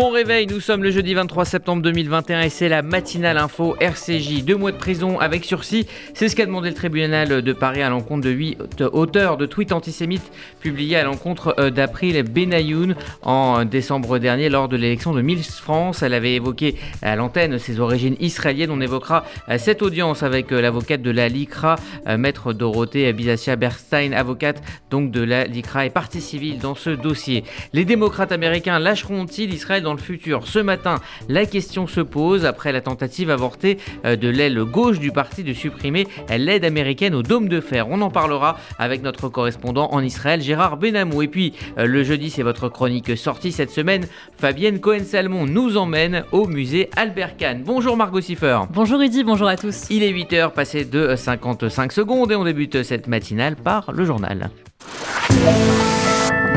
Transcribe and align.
bon 0.00 0.08
réveil, 0.08 0.46
nous 0.46 0.60
sommes 0.60 0.82
le 0.82 0.90
jeudi 0.90 1.12
23 1.12 1.44
septembre 1.44 1.82
2021 1.82 2.40
et 2.40 2.48
c'est 2.48 2.70
la 2.70 2.80
matinale 2.80 3.36
info 3.36 3.76
RCJ. 3.80 4.44
Deux 4.44 4.56
mois 4.56 4.72
de 4.72 4.78
prison 4.78 5.20
avec 5.20 5.44
sursis, 5.44 5.86
c'est 6.14 6.30
ce 6.30 6.34
qu'a 6.34 6.46
demandé 6.46 6.70
le 6.70 6.74
tribunal 6.74 7.42
de 7.42 7.52
Paris 7.52 7.82
à 7.82 7.90
l'encontre 7.90 8.22
de 8.22 8.30
huit 8.30 8.56
auteurs 8.80 9.36
de 9.36 9.44
tweets 9.44 9.72
antisémites 9.72 10.32
publiés 10.58 10.96
à 10.96 11.04
l'encontre 11.04 11.54
euh, 11.58 11.68
d'April 11.68 12.22
Benayoun 12.22 12.94
en 13.20 13.66
décembre 13.66 14.18
dernier 14.18 14.48
lors 14.48 14.70
de 14.70 14.76
l'élection 14.78 15.12
de 15.12 15.20
Miss 15.20 15.60
France. 15.60 16.02
Elle 16.02 16.14
avait 16.14 16.32
évoqué 16.32 16.76
à 17.02 17.14
l'antenne 17.14 17.58
ses 17.58 17.78
origines 17.78 18.16
israéliennes. 18.20 18.70
On 18.70 18.80
évoquera 18.80 19.26
euh, 19.50 19.58
cette 19.58 19.82
audience 19.82 20.22
avec 20.22 20.50
euh, 20.50 20.62
l'avocate 20.62 21.02
de 21.02 21.10
la 21.10 21.28
LICRA, 21.28 21.76
maître 22.16 22.54
Dorothée 22.54 23.12
Bizacia 23.12 23.54
Berstein, 23.56 24.12
avocate 24.12 24.62
donc 24.90 25.10
de 25.10 25.20
la 25.20 25.44
LICRA 25.44 25.84
et 25.84 25.90
partie 25.90 26.22
civile 26.22 26.58
dans 26.58 26.74
ce 26.74 26.88
dossier. 26.88 27.44
Les 27.74 27.84
démocrates 27.84 28.32
américains 28.32 28.78
lâcheront-ils 28.78 29.52
Israël 29.52 29.82
dans 29.82 29.89
le 29.92 29.98
futur 29.98 30.46
Ce 30.46 30.58
matin, 30.58 30.96
la 31.28 31.46
question 31.46 31.86
se 31.86 32.00
pose 32.00 32.44
après 32.44 32.72
la 32.72 32.80
tentative 32.80 33.30
avortée 33.30 33.78
euh, 34.04 34.16
de 34.16 34.28
l'aile 34.28 34.62
gauche 34.64 34.98
du 34.98 35.12
parti 35.12 35.44
de 35.44 35.52
supprimer 35.52 36.06
l'aide 36.28 36.64
américaine 36.64 37.14
au 37.14 37.22
dôme 37.22 37.48
de 37.48 37.60
fer. 37.60 37.88
On 37.88 38.00
en 38.00 38.10
parlera 38.10 38.58
avec 38.78 39.02
notre 39.02 39.28
correspondant 39.28 39.88
en 39.92 40.02
Israël, 40.02 40.40
Gérard 40.40 40.76
Benamou. 40.76 41.22
Et 41.22 41.28
puis, 41.28 41.54
euh, 41.78 41.86
le 41.86 42.02
jeudi, 42.02 42.30
c'est 42.30 42.42
votre 42.42 42.68
chronique 42.68 43.16
sortie 43.16 43.52
cette 43.52 43.70
semaine. 43.70 44.06
Fabienne 44.38 44.80
Cohen-Salmon 44.80 45.46
nous 45.46 45.76
emmène 45.76 46.24
au 46.32 46.46
musée 46.46 46.90
Albert 46.96 47.36
Kahn. 47.36 47.62
Bonjour 47.64 47.96
Margot 47.96 48.20
Siffer. 48.20 48.60
Bonjour 48.72 48.98
Rudy, 48.98 49.24
bonjour 49.24 49.48
à 49.48 49.56
tous. 49.56 49.86
Il 49.90 50.02
est 50.02 50.12
8h, 50.12 50.52
passé 50.52 50.84
de 50.84 51.16
55 51.16 51.92
secondes 51.92 52.32
et 52.32 52.36
on 52.36 52.44
débute 52.44 52.82
cette 52.82 53.06
matinale 53.06 53.56
par 53.56 53.92
le 53.92 54.04
journal. 54.04 54.50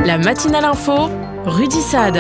La 0.06 0.18
matinale 0.18 0.66
info, 0.66 1.10
Rudy 1.46 1.82
Saad. 1.82 2.20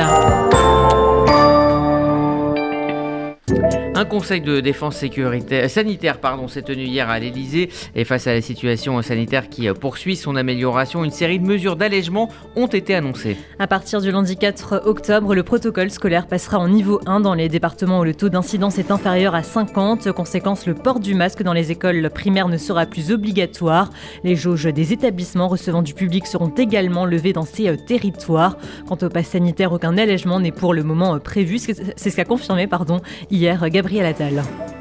Thank 3.45 3.73
you. 3.73 3.82
Un 4.03 4.05
conseil 4.05 4.41
de 4.41 4.59
défense 4.59 4.97
sécuritaire, 4.97 5.69
sanitaire 5.69 6.17
pardon, 6.17 6.49
s'est 6.49 6.61
tenu 6.61 6.83
hier 6.83 7.09
à 7.09 7.19
l'Elysée 7.19 7.69
et 7.95 8.03
face 8.03 8.27
à 8.27 8.33
la 8.33 8.41
situation 8.41 9.01
sanitaire 9.01 9.47
qui 9.47 9.69
poursuit 9.69 10.17
son 10.17 10.35
amélioration, 10.35 11.05
une 11.05 11.11
série 11.11 11.39
de 11.39 11.45
mesures 11.45 11.77
d'allègement 11.77 12.29
ont 12.57 12.67
été 12.67 12.95
annoncées. 12.95 13.37
À 13.59 13.67
partir 13.67 14.01
du 14.01 14.11
lundi 14.11 14.35
4 14.35 14.81
octobre, 14.85 15.33
le 15.33 15.43
protocole 15.43 15.89
scolaire 15.89 16.27
passera 16.27 16.59
en 16.59 16.67
niveau 16.67 16.99
1 17.05 17.21
dans 17.21 17.33
les 17.33 17.47
départements 17.47 18.01
où 18.01 18.03
le 18.03 18.13
taux 18.13 18.27
d'incidence 18.27 18.77
est 18.77 18.91
inférieur 18.91 19.35
à 19.35 19.41
50. 19.41 20.11
Conséquence, 20.11 20.67
le 20.67 20.73
port 20.73 20.99
du 20.99 21.15
masque 21.15 21.41
dans 21.41 21.53
les 21.53 21.71
écoles 21.71 22.09
primaires 22.13 22.49
ne 22.49 22.57
sera 22.57 22.85
plus 22.85 23.09
obligatoire. 23.09 23.89
Les 24.25 24.35
jauges 24.35 24.65
des 24.65 24.91
établissements 24.91 25.47
recevant 25.47 25.81
du 25.81 25.93
public 25.93 26.27
seront 26.27 26.49
également 26.49 27.05
levées 27.05 27.31
dans 27.31 27.45
ces 27.45 27.69
euh, 27.69 27.77
territoires. 27.77 28.57
Quant 28.85 28.97
au 29.01 29.07
pass 29.07 29.27
sanitaire, 29.27 29.71
aucun 29.71 29.97
allègement 29.97 30.41
n'est 30.41 30.51
pour 30.51 30.73
le 30.73 30.83
moment 30.83 31.15
euh, 31.15 31.19
prévu. 31.19 31.57
C'est 31.57 32.09
ce 32.09 32.15
qu'a 32.17 32.25
confirmé 32.25 32.67
pardon, 32.67 32.99
hier 33.31 33.69
Gabriel 33.69 33.92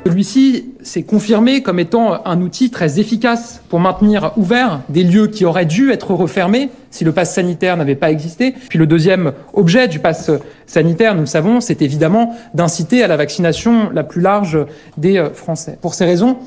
celui-ci 0.04 0.72
s'est 0.82 1.04
confirmé 1.04 1.62
comme 1.62 1.78
étant 1.78 2.26
un 2.26 2.40
outil 2.40 2.70
très 2.70 2.98
efficace 2.98 3.62
pour 3.68 3.78
maintenir 3.78 4.32
ouverts 4.36 4.80
des 4.88 5.04
lieux 5.04 5.28
qui 5.28 5.44
auraient 5.44 5.66
dû 5.66 5.92
être 5.92 6.12
refermés 6.12 6.70
si 6.90 7.04
le 7.04 7.12
pass 7.12 7.34
sanitaire 7.34 7.76
n'avait 7.76 7.94
pas 7.94 8.10
existé. 8.10 8.52
Puis 8.68 8.78
le 8.78 8.86
deuxième 8.86 9.32
objet 9.52 9.86
du 9.86 10.00
pass 10.00 10.30
sanitaire, 10.66 11.14
nous 11.14 11.20
le 11.20 11.26
savons, 11.26 11.60
c'est 11.60 11.82
évidemment 11.82 12.34
d'inciter 12.52 13.02
à 13.02 13.06
la 13.06 13.16
vaccination 13.16 13.90
la 13.90 14.02
plus 14.02 14.20
large 14.20 14.58
des 14.96 15.18
euh, 15.18 15.30
Français. 15.30 15.78
Pour 15.80 15.94
ces 15.94 16.04
raisons, 16.04 16.38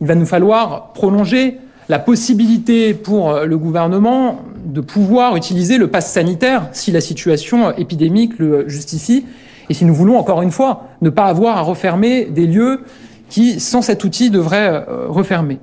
il 0.00 0.06
va 0.06 0.14
nous 0.14 0.26
falloir 0.26 0.92
prolonger 0.92 1.58
la 1.88 1.98
possibilité 1.98 2.94
pour 2.94 3.40
le 3.40 3.58
gouvernement 3.58 4.40
de 4.64 4.80
pouvoir 4.80 5.36
utiliser 5.36 5.76
le 5.76 5.88
pass 5.88 6.10
sanitaire 6.10 6.68
si 6.72 6.92
la 6.92 7.00
situation 7.00 7.76
épidémique 7.76 8.38
le 8.38 8.68
justifie 8.68 9.24
et 9.72 9.74
si 9.74 9.86
nous 9.86 9.94
voulons, 9.94 10.18
encore 10.18 10.42
une 10.42 10.50
fois, 10.50 10.88
ne 11.00 11.08
pas 11.08 11.24
avoir 11.24 11.56
à 11.56 11.62
refermer 11.62 12.26
des 12.26 12.46
lieux 12.46 12.82
qui, 13.30 13.58
sans 13.58 13.80
cet 13.80 14.04
outil, 14.04 14.28
devraient 14.28 14.84
euh, 14.86 15.06
refermer. 15.08 15.60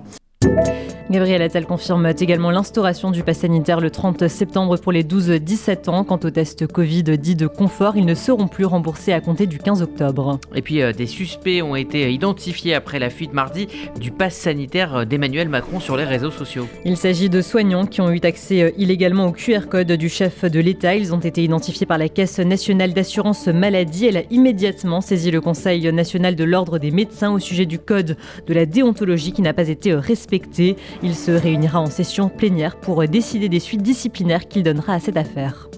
Gabriel 1.11 1.41
Attal 1.41 1.65
confirme 1.65 2.05
également 2.19 2.51
l'instauration 2.51 3.09
du 3.09 3.23
pass 3.23 3.39
sanitaire 3.39 3.79
le 3.79 3.89
30 3.89 4.27
septembre 4.27 4.77
pour 4.77 4.91
les 4.91 5.03
12-17 5.03 5.89
ans. 5.89 6.03
Quant 6.03 6.19
aux 6.23 6.29
tests 6.29 6.67
Covid 6.67 7.01
dits 7.01 7.35
de 7.35 7.47
confort, 7.47 7.97
ils 7.97 8.05
ne 8.05 8.13
seront 8.13 8.47
plus 8.47 8.65
remboursés 8.65 9.11
à 9.11 9.19
compter 9.19 9.47
du 9.47 9.57
15 9.57 9.81
octobre. 9.81 10.39
Et 10.53 10.61
puis 10.61 10.83
euh, 10.83 10.93
des 10.93 11.07
suspects 11.07 11.63
ont 11.63 11.75
été 11.75 12.13
identifiés 12.13 12.75
après 12.75 12.99
la 12.99 13.09
fuite 13.09 13.33
mardi 13.33 13.67
du 13.99 14.11
pass 14.11 14.35
sanitaire 14.35 15.07
d'Emmanuel 15.07 15.49
Macron 15.49 15.79
sur 15.79 15.97
les 15.97 16.03
réseaux 16.03 16.29
sociaux. 16.29 16.67
Il 16.85 16.95
s'agit 16.95 17.27
de 17.27 17.41
soignants 17.41 17.87
qui 17.87 18.01
ont 18.01 18.11
eu 18.11 18.19
accès 18.21 18.61
euh, 18.61 18.71
illégalement 18.77 19.25
au 19.25 19.31
QR 19.31 19.61
code 19.67 19.91
du 19.91 20.09
chef 20.09 20.45
de 20.45 20.59
l'État. 20.59 20.95
Ils 20.95 21.15
ont 21.15 21.19
été 21.19 21.43
identifiés 21.43 21.87
par 21.87 21.97
la 21.97 22.09
Caisse 22.09 22.37
nationale 22.37 22.93
d'assurance 22.93 23.47
maladie. 23.47 24.05
Elle 24.05 24.17
a 24.17 24.23
immédiatement 24.29 25.01
saisi 25.01 25.31
le 25.31 25.41
Conseil 25.41 25.91
national 25.91 26.35
de 26.35 26.43
l'ordre 26.43 26.77
des 26.77 26.91
médecins 26.91 27.31
au 27.31 27.39
sujet 27.39 27.65
du 27.65 27.79
code 27.79 28.15
de 28.45 28.53
la 28.53 28.67
déontologie 28.67 29.31
qui 29.31 29.41
n'a 29.41 29.53
pas 29.53 29.69
été 29.69 29.95
respecté. 29.95 30.75
Il 31.01 31.15
se 31.15 31.31
réunira 31.31 31.79
en 31.79 31.85
session 31.87 32.29
plénière 32.29 32.75
pour 32.75 33.07
décider 33.07 33.47
des 33.47 33.59
suites 33.59 33.81
disciplinaires 33.81 34.47
qu'il 34.47 34.63
donnera 34.63 34.93
à 34.95 34.99
cette 34.99 35.17
affaire. 35.17 35.69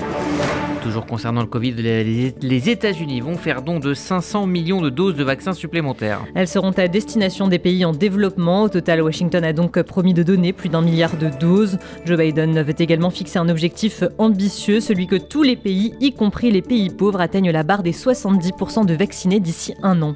Toujours 0.82 1.06
concernant 1.06 1.42
le 1.42 1.48
Covid, 1.48 1.74
les 1.74 2.70
États-Unis 2.70 3.22
vont 3.22 3.38
faire 3.38 3.62
don 3.62 3.80
de 3.80 3.94
500 3.94 4.48
millions 4.48 4.82
de 4.82 4.90
doses 4.90 5.16
de 5.16 5.24
vaccins 5.24 5.54
supplémentaires. 5.54 6.22
Elles 6.34 6.48
seront 6.48 6.72
à 6.72 6.88
destination 6.88 7.48
des 7.48 7.60
pays 7.60 7.86
en 7.86 7.92
développement. 7.92 8.64
Au 8.64 8.70
total, 8.70 9.04
Washington 9.04 9.44
a 9.44 9.54
donc 9.54 9.80
promis 9.84 10.16
de 10.16 10.24
donner 10.24 10.54
plus 10.54 10.70
d'un 10.70 10.82
milliard 10.82 11.16
de 11.18 11.30
doses. 11.40 11.78
Joe 12.06 12.18
Biden 12.18 12.60
veut 12.64 12.74
également 12.80 13.12
fixer 13.12 13.38
un 13.38 13.50
objectif 13.50 14.04
ambitieux, 14.18 14.80
celui 14.80 15.06
que 15.06 15.18
tous 15.18 15.44
les 15.44 15.56
pays, 15.56 15.94
y 16.00 16.14
compris 16.14 16.50
les 16.50 16.64
pays 16.64 16.90
pauvres, 16.90 17.22
atteignent 17.22 17.52
la 17.52 17.62
barre 17.62 17.84
des 17.84 17.94
70% 17.94 18.88
de 18.88 18.96
vaccinés 18.96 19.40
d'ici 19.40 19.76
un 19.84 20.02
an. 20.02 20.16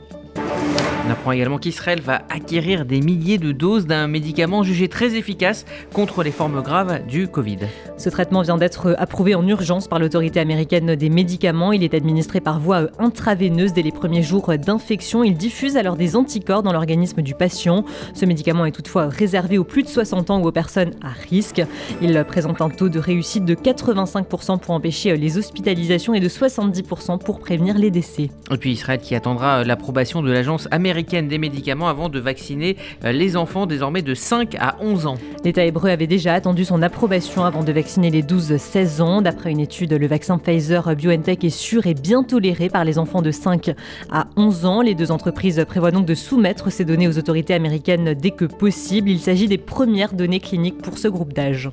On 1.08 1.12
apprend 1.12 1.34
également 1.34 1.60
qu'Israël 1.60 2.02
va 2.02 2.24
acquérir 2.30 2.84
des 2.84 3.00
milliers 3.00 3.38
de 3.38 3.52
doses 3.52 3.86
d'un 3.86 4.08
médicament 4.08 4.64
jugé 4.64 4.88
très 4.88 5.16
efficace 5.16 5.66
contre 5.94 6.24
les 6.24 6.32
formes 6.32 6.64
graves 6.64 7.06
du 7.06 7.28
Covid. 7.28 7.60
Ce 7.98 8.10
traitement 8.10 8.42
vient 8.42 8.58
d'être 8.58 8.96
approuvé 8.98 9.36
en 9.36 9.48
urgence 9.48 9.88
par 9.88 10.00
l'autorité 10.00 10.40
américaine 10.40 10.96
des 10.96 11.10
médicaments. 11.12 11.74
Il 11.74 11.84
est 11.84 11.94
administré 11.94 12.40
par 12.40 12.60
voie 12.60 12.88
intraveineuse 12.98 13.72
dès 13.72 13.84
les 13.84 13.92
premiers 13.92 14.24
jours 14.24 14.52
d'infection. 14.58 15.24
Il 15.24 15.36
diffuse 15.36 15.78
alors 15.78 15.96
des 15.96 16.16
anticorps 16.16 16.64
dans 16.64 16.74
l'organisme 16.74 17.22
du 17.22 17.36
patient. 17.36 17.86
Ce 18.16 18.26
médicament 18.26 18.66
est 18.66 18.72
toutefois 18.72 19.08
réservé 19.08 19.60
aux 19.60 19.64
plus 19.64 19.84
de 19.84 19.88
60 19.88 20.32
ans 20.32 20.42
ou 20.42 20.48
aux 20.48 20.52
personnes 20.52 20.96
à 21.04 21.10
risque. 21.30 21.62
Il 22.02 22.24
présente 22.28 22.62
un 22.62 22.70
taux 22.70 22.90
de 22.90 22.98
réussite 22.98 23.46
de 23.46 23.54
85% 23.54 24.58
pour 24.58 24.74
empêcher 24.74 25.16
les 25.18 25.38
hospitalisations 25.38 26.16
et 26.16 26.20
de 26.20 26.30
70% 26.30 27.20
pour 27.20 27.40
prévenir 27.40 27.78
les 27.78 27.92
décès. 27.92 28.32
Et 28.50 28.58
puis 28.58 28.72
Israël 28.72 29.00
qui 29.00 29.14
attendra 29.14 29.64
l'approbation 29.64 30.24
de 30.24 30.32
l'agence 30.32 30.68
américaine 30.72 30.94
des 31.03 31.38
médicaments 31.38 31.89
avant 31.89 32.07
de 32.07 32.19
vacciner 32.19 32.78
euh, 33.03 33.11
les 33.11 33.35
enfants 33.35 33.66
désormais 33.66 34.01
de 34.01 34.13
5 34.13 34.56
à 34.59 34.78
11 34.79 35.07
ans. 35.07 35.17
L'État 35.44 35.66
hébreu 35.66 35.89
avait 35.89 36.07
déjà 36.07 36.33
attendu 36.33 36.63
son 36.63 36.81
approbation 36.81 37.44
avant 37.44 37.63
de 37.63 37.72
vacciner 37.72 38.09
les 38.09 38.23
12-16 38.23 39.01
ans. 39.01 39.22
D'après 39.22 39.51
une 39.51 39.59
étude, 39.59 39.91
le 39.91 40.07
vaccin 40.07 40.38
Pfizer 40.38 40.95
BioNTech 40.95 41.44
est 41.44 41.50
sûr 41.50 41.85
et 41.85 41.94
bien 41.94 42.23
toléré 42.23 42.69
par 42.69 42.85
les 42.85 42.97
enfants 42.97 43.22
de 43.22 43.31
5 43.31 43.72
à 44.09 44.28
11 44.38 44.66
ans. 44.66 44.81
Les 44.81 44.95
deux 44.95 45.11
entreprises 45.11 45.63
prévoient 45.67 45.91
donc 45.91 46.06
de 46.06 46.16
soumettre 46.16 46.72
ces 46.72 46.85
données 46.85 47.07
aux 47.07 47.17
autorités 47.17 47.53
américaines 47.53 48.13
dès 48.13 48.31
que 48.31 48.45
possible. 48.45 49.09
Il 49.09 49.19
s'agit 49.19 49.47
des 49.47 49.57
premières 49.57 50.13
données 50.13 50.39
cliniques 50.39 50.81
pour 50.81 50.97
ce 50.97 51.09
groupe 51.09 51.33
d'âge. 51.33 51.69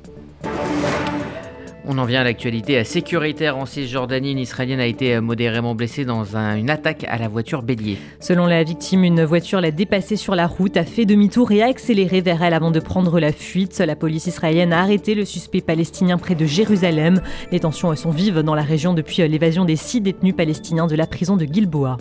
On 1.85 1.97
en 1.97 2.05
vient 2.05 2.21
à 2.21 2.23
l'actualité 2.23 2.81
sécuritaire 2.85 3.57
en 3.57 3.65
Cisjordanie. 3.65 4.31
Une 4.31 4.39
Israélienne 4.39 4.79
a 4.79 4.85
été 4.85 5.19
modérément 5.19 5.75
blessée 5.75 6.05
dans 6.05 6.35
une 6.35 6.69
attaque 6.69 7.05
à 7.09 7.17
la 7.17 7.27
voiture 7.27 7.61
bélier. 7.61 7.97
Selon 8.21 8.45
la 8.45 8.63
victime, 8.63 9.03
une 9.03 9.25
voiture 9.25 9.59
l'a 9.59 9.71
dépassée 9.71 10.15
sur 10.15 10.33
la 10.33 10.47
route, 10.47 10.77
a 10.77 10.85
fait 10.85 11.05
demi-tour 11.05 11.51
et 11.51 11.61
a 11.61 11.67
accéléré 11.67 12.21
vers 12.21 12.41
elle 12.41 12.53
avant 12.53 12.71
de 12.71 12.79
prendre 12.79 13.19
la 13.19 13.33
fuite. 13.33 13.79
La 13.79 13.97
police 13.97 14.27
israélienne 14.27 14.71
a 14.71 14.79
arrêté 14.79 15.13
le 15.13 15.25
suspect 15.25 15.61
palestinien 15.61 16.17
près 16.17 16.35
de 16.35 16.45
Jérusalem. 16.45 17.21
Les 17.51 17.59
tensions 17.59 17.93
sont 17.95 18.11
vives 18.11 18.39
dans 18.39 18.55
la 18.55 18.61
région 18.61 18.93
depuis 18.93 19.27
l'évasion 19.27 19.65
des 19.65 19.75
six 19.75 19.99
détenus 19.99 20.35
palestiniens 20.35 20.87
de 20.87 20.95
la 20.95 21.05
prison 21.05 21.35
de 21.35 21.45
Gilboa 21.45 21.97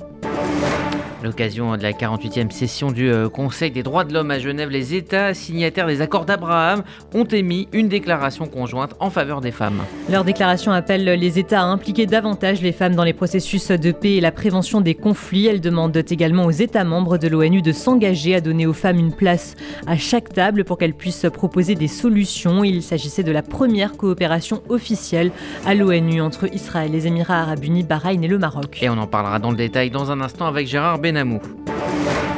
l'occasion 1.22 1.76
de 1.76 1.82
la 1.82 1.92
48e 1.92 2.50
session 2.50 2.90
du 2.90 3.10
euh, 3.10 3.28
Conseil 3.28 3.70
des 3.70 3.82
droits 3.82 4.04
de 4.04 4.12
l'homme 4.12 4.30
à 4.30 4.38
Genève, 4.38 4.70
les 4.70 4.94
États 4.94 5.34
signataires 5.34 5.86
des 5.86 6.00
accords 6.00 6.24
d'Abraham 6.24 6.82
ont 7.14 7.24
émis 7.24 7.68
une 7.72 7.88
déclaration 7.88 8.46
conjointe 8.46 8.94
en 9.00 9.10
faveur 9.10 9.40
des 9.40 9.50
femmes. 9.50 9.80
Leur 10.10 10.24
déclaration 10.24 10.72
appelle 10.72 11.04
les 11.04 11.38
États 11.38 11.62
à 11.62 11.64
impliquer 11.64 12.06
davantage 12.06 12.60
les 12.62 12.72
femmes 12.72 12.94
dans 12.94 13.04
les 13.04 13.12
processus 13.12 13.68
de 13.70 13.92
paix 13.92 14.14
et 14.14 14.20
la 14.20 14.32
prévention 14.32 14.80
des 14.80 14.94
conflits. 14.94 15.46
Elle 15.46 15.60
demande 15.60 15.96
également 15.96 16.44
aux 16.44 16.50
États 16.50 16.84
membres 16.84 17.18
de 17.18 17.28
l'ONU 17.28 17.62
de 17.62 17.72
s'engager 17.72 18.34
à 18.34 18.40
donner 18.40 18.66
aux 18.66 18.72
femmes 18.72 18.98
une 18.98 19.12
place 19.12 19.54
à 19.86 19.96
chaque 19.96 20.30
table 20.30 20.64
pour 20.64 20.78
qu'elles 20.78 20.94
puissent 20.94 21.26
proposer 21.32 21.74
des 21.74 21.88
solutions. 21.88 22.64
Il 22.64 22.82
s'agissait 22.82 23.22
de 23.22 23.32
la 23.32 23.42
première 23.42 23.96
coopération 23.96 24.62
officielle 24.68 25.30
à 25.66 25.74
l'ONU 25.74 26.20
entre 26.20 26.52
Israël, 26.54 26.90
les 26.90 27.06
Émirats 27.06 27.42
arabes 27.42 27.64
unis, 27.64 27.82
Bahreïn 27.82 28.22
et 28.22 28.28
le 28.28 28.38
Maroc. 28.38 28.78
Et 28.82 28.88
on 28.88 28.98
en 28.98 29.06
parlera 29.06 29.38
dans 29.38 29.50
le 29.50 29.56
détail 29.56 29.90
dans 29.90 30.10
un 30.10 30.20
instant 30.20 30.46
avec 30.46 30.66
Gérard 30.66 30.98
Ben 31.14 31.40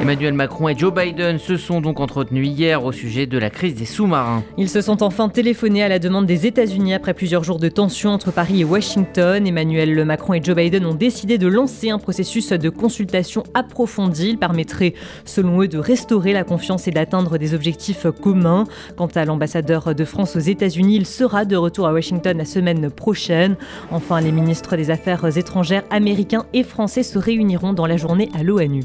Emmanuel 0.04 0.34
Macron 0.34 0.68
et 0.68 0.76
Joe 0.76 0.92
Biden 0.92 1.38
se 1.38 1.56
sont 1.56 1.80
donc 1.80 1.98
entretenus 1.98 2.46
hier 2.46 2.84
au 2.84 2.92
sujet 2.92 3.24
de 3.24 3.38
la 3.38 3.48
crise 3.48 3.74
des 3.74 3.86
sous-marins. 3.86 4.44
Ils 4.58 4.68
se 4.68 4.82
sont 4.82 5.02
enfin 5.02 5.30
téléphonés 5.30 5.82
à 5.82 5.88
la 5.88 5.98
demande 5.98 6.26
des 6.26 6.46
États-Unis 6.46 6.92
après 6.92 7.14
plusieurs 7.14 7.42
jours 7.42 7.58
de 7.58 7.70
tension 7.70 8.10
entre 8.10 8.30
Paris 8.30 8.60
et 8.60 8.64
Washington. 8.64 9.46
Emmanuel 9.46 10.04
Macron 10.04 10.34
et 10.34 10.42
Joe 10.42 10.56
Biden 10.56 10.84
ont 10.84 10.94
décidé 10.94 11.38
de 11.38 11.46
lancer 11.46 11.88
un 11.88 11.96
processus 11.96 12.50
de 12.50 12.68
consultation 12.68 13.44
approfondi. 13.54 14.28
Il 14.28 14.38
permettrait, 14.38 14.92
selon 15.24 15.62
eux, 15.62 15.68
de 15.68 15.78
restaurer 15.78 16.34
la 16.34 16.44
confiance 16.44 16.86
et 16.86 16.90
d'atteindre 16.90 17.38
des 17.38 17.54
objectifs 17.54 18.06
communs. 18.22 18.64
Quant 18.98 19.08
à 19.14 19.24
l'ambassadeur 19.24 19.94
de 19.94 20.04
France 20.04 20.36
aux 20.36 20.40
États-Unis, 20.40 20.96
il 20.96 21.06
sera 21.06 21.46
de 21.46 21.56
retour 21.56 21.86
à 21.86 21.94
Washington 21.94 22.36
la 22.36 22.44
semaine 22.44 22.90
prochaine. 22.90 23.56
Enfin, 23.90 24.20
les 24.20 24.32
ministres 24.32 24.76
des 24.76 24.90
Affaires 24.90 25.24
étrangères 25.38 25.84
américains 25.88 26.44
et 26.52 26.62
français 26.62 27.02
se 27.02 27.18
réuniront 27.18 27.72
dans 27.72 27.86
la 27.86 27.96
journée 27.96 28.28
à 28.38 28.42
l'ONU. 28.42 28.82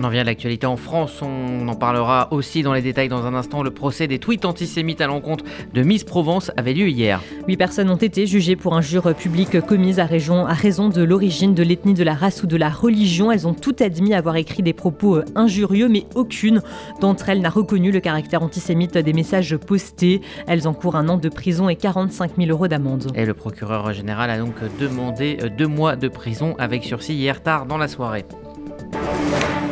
On 0.00 0.04
en 0.04 0.08
vient 0.08 0.22
à 0.22 0.24
l'actualité 0.24 0.66
en 0.66 0.78
France, 0.78 1.20
on 1.20 1.68
en 1.68 1.74
parlera 1.74 2.28
aussi 2.30 2.62
dans 2.62 2.72
les 2.72 2.80
détails 2.80 3.10
dans 3.10 3.26
un 3.26 3.34
instant. 3.34 3.62
Le 3.62 3.70
procès 3.70 4.06
des 4.06 4.18
tweets 4.18 4.46
antisémites 4.46 5.02
à 5.02 5.06
l'encontre 5.06 5.44
de 5.74 5.82
Miss 5.82 6.04
Provence 6.04 6.50
avait 6.56 6.72
lieu 6.72 6.88
hier. 6.88 7.20
Huit 7.46 7.58
personnes 7.58 7.90
ont 7.90 7.96
été 7.96 8.26
jugées 8.26 8.56
pour 8.56 8.74
injures 8.74 9.14
publiques 9.14 9.60
commises 9.60 9.98
à, 9.98 10.04
à 10.04 10.54
raison 10.54 10.88
de 10.88 11.02
l'origine, 11.02 11.52
de 11.52 11.62
l'ethnie, 11.62 11.92
de 11.92 12.02
la 12.02 12.14
race 12.14 12.42
ou 12.42 12.46
de 12.46 12.56
la 12.56 12.70
religion. 12.70 13.30
Elles 13.30 13.46
ont 13.46 13.52
toutes 13.52 13.82
admis 13.82 14.14
avoir 14.14 14.36
écrit 14.36 14.62
des 14.62 14.72
propos 14.72 15.20
injurieux, 15.34 15.90
mais 15.90 16.06
aucune 16.14 16.62
d'entre 17.02 17.28
elles 17.28 17.42
n'a 17.42 17.50
reconnu 17.50 17.92
le 17.92 18.00
caractère 18.00 18.42
antisémite 18.42 18.96
des 18.96 19.12
messages 19.12 19.54
postés. 19.58 20.22
Elles 20.46 20.66
encourent 20.66 20.96
un 20.96 21.10
an 21.10 21.18
de 21.18 21.28
prison 21.28 21.68
et 21.68 21.76
45 21.76 22.36
000 22.38 22.48
euros 22.48 22.68
d'amende. 22.68 23.12
Et 23.16 23.26
le 23.26 23.34
procureur 23.34 23.92
général 23.92 24.30
a 24.30 24.38
donc 24.38 24.54
demandé 24.78 25.36
deux 25.58 25.68
mois 25.68 25.96
de 25.96 26.08
prison 26.08 26.54
avec 26.58 26.84
sursis 26.84 27.12
hier 27.12 27.42
tard 27.42 27.66
dans 27.66 27.76
la 27.76 27.86
soirée. 27.86 28.24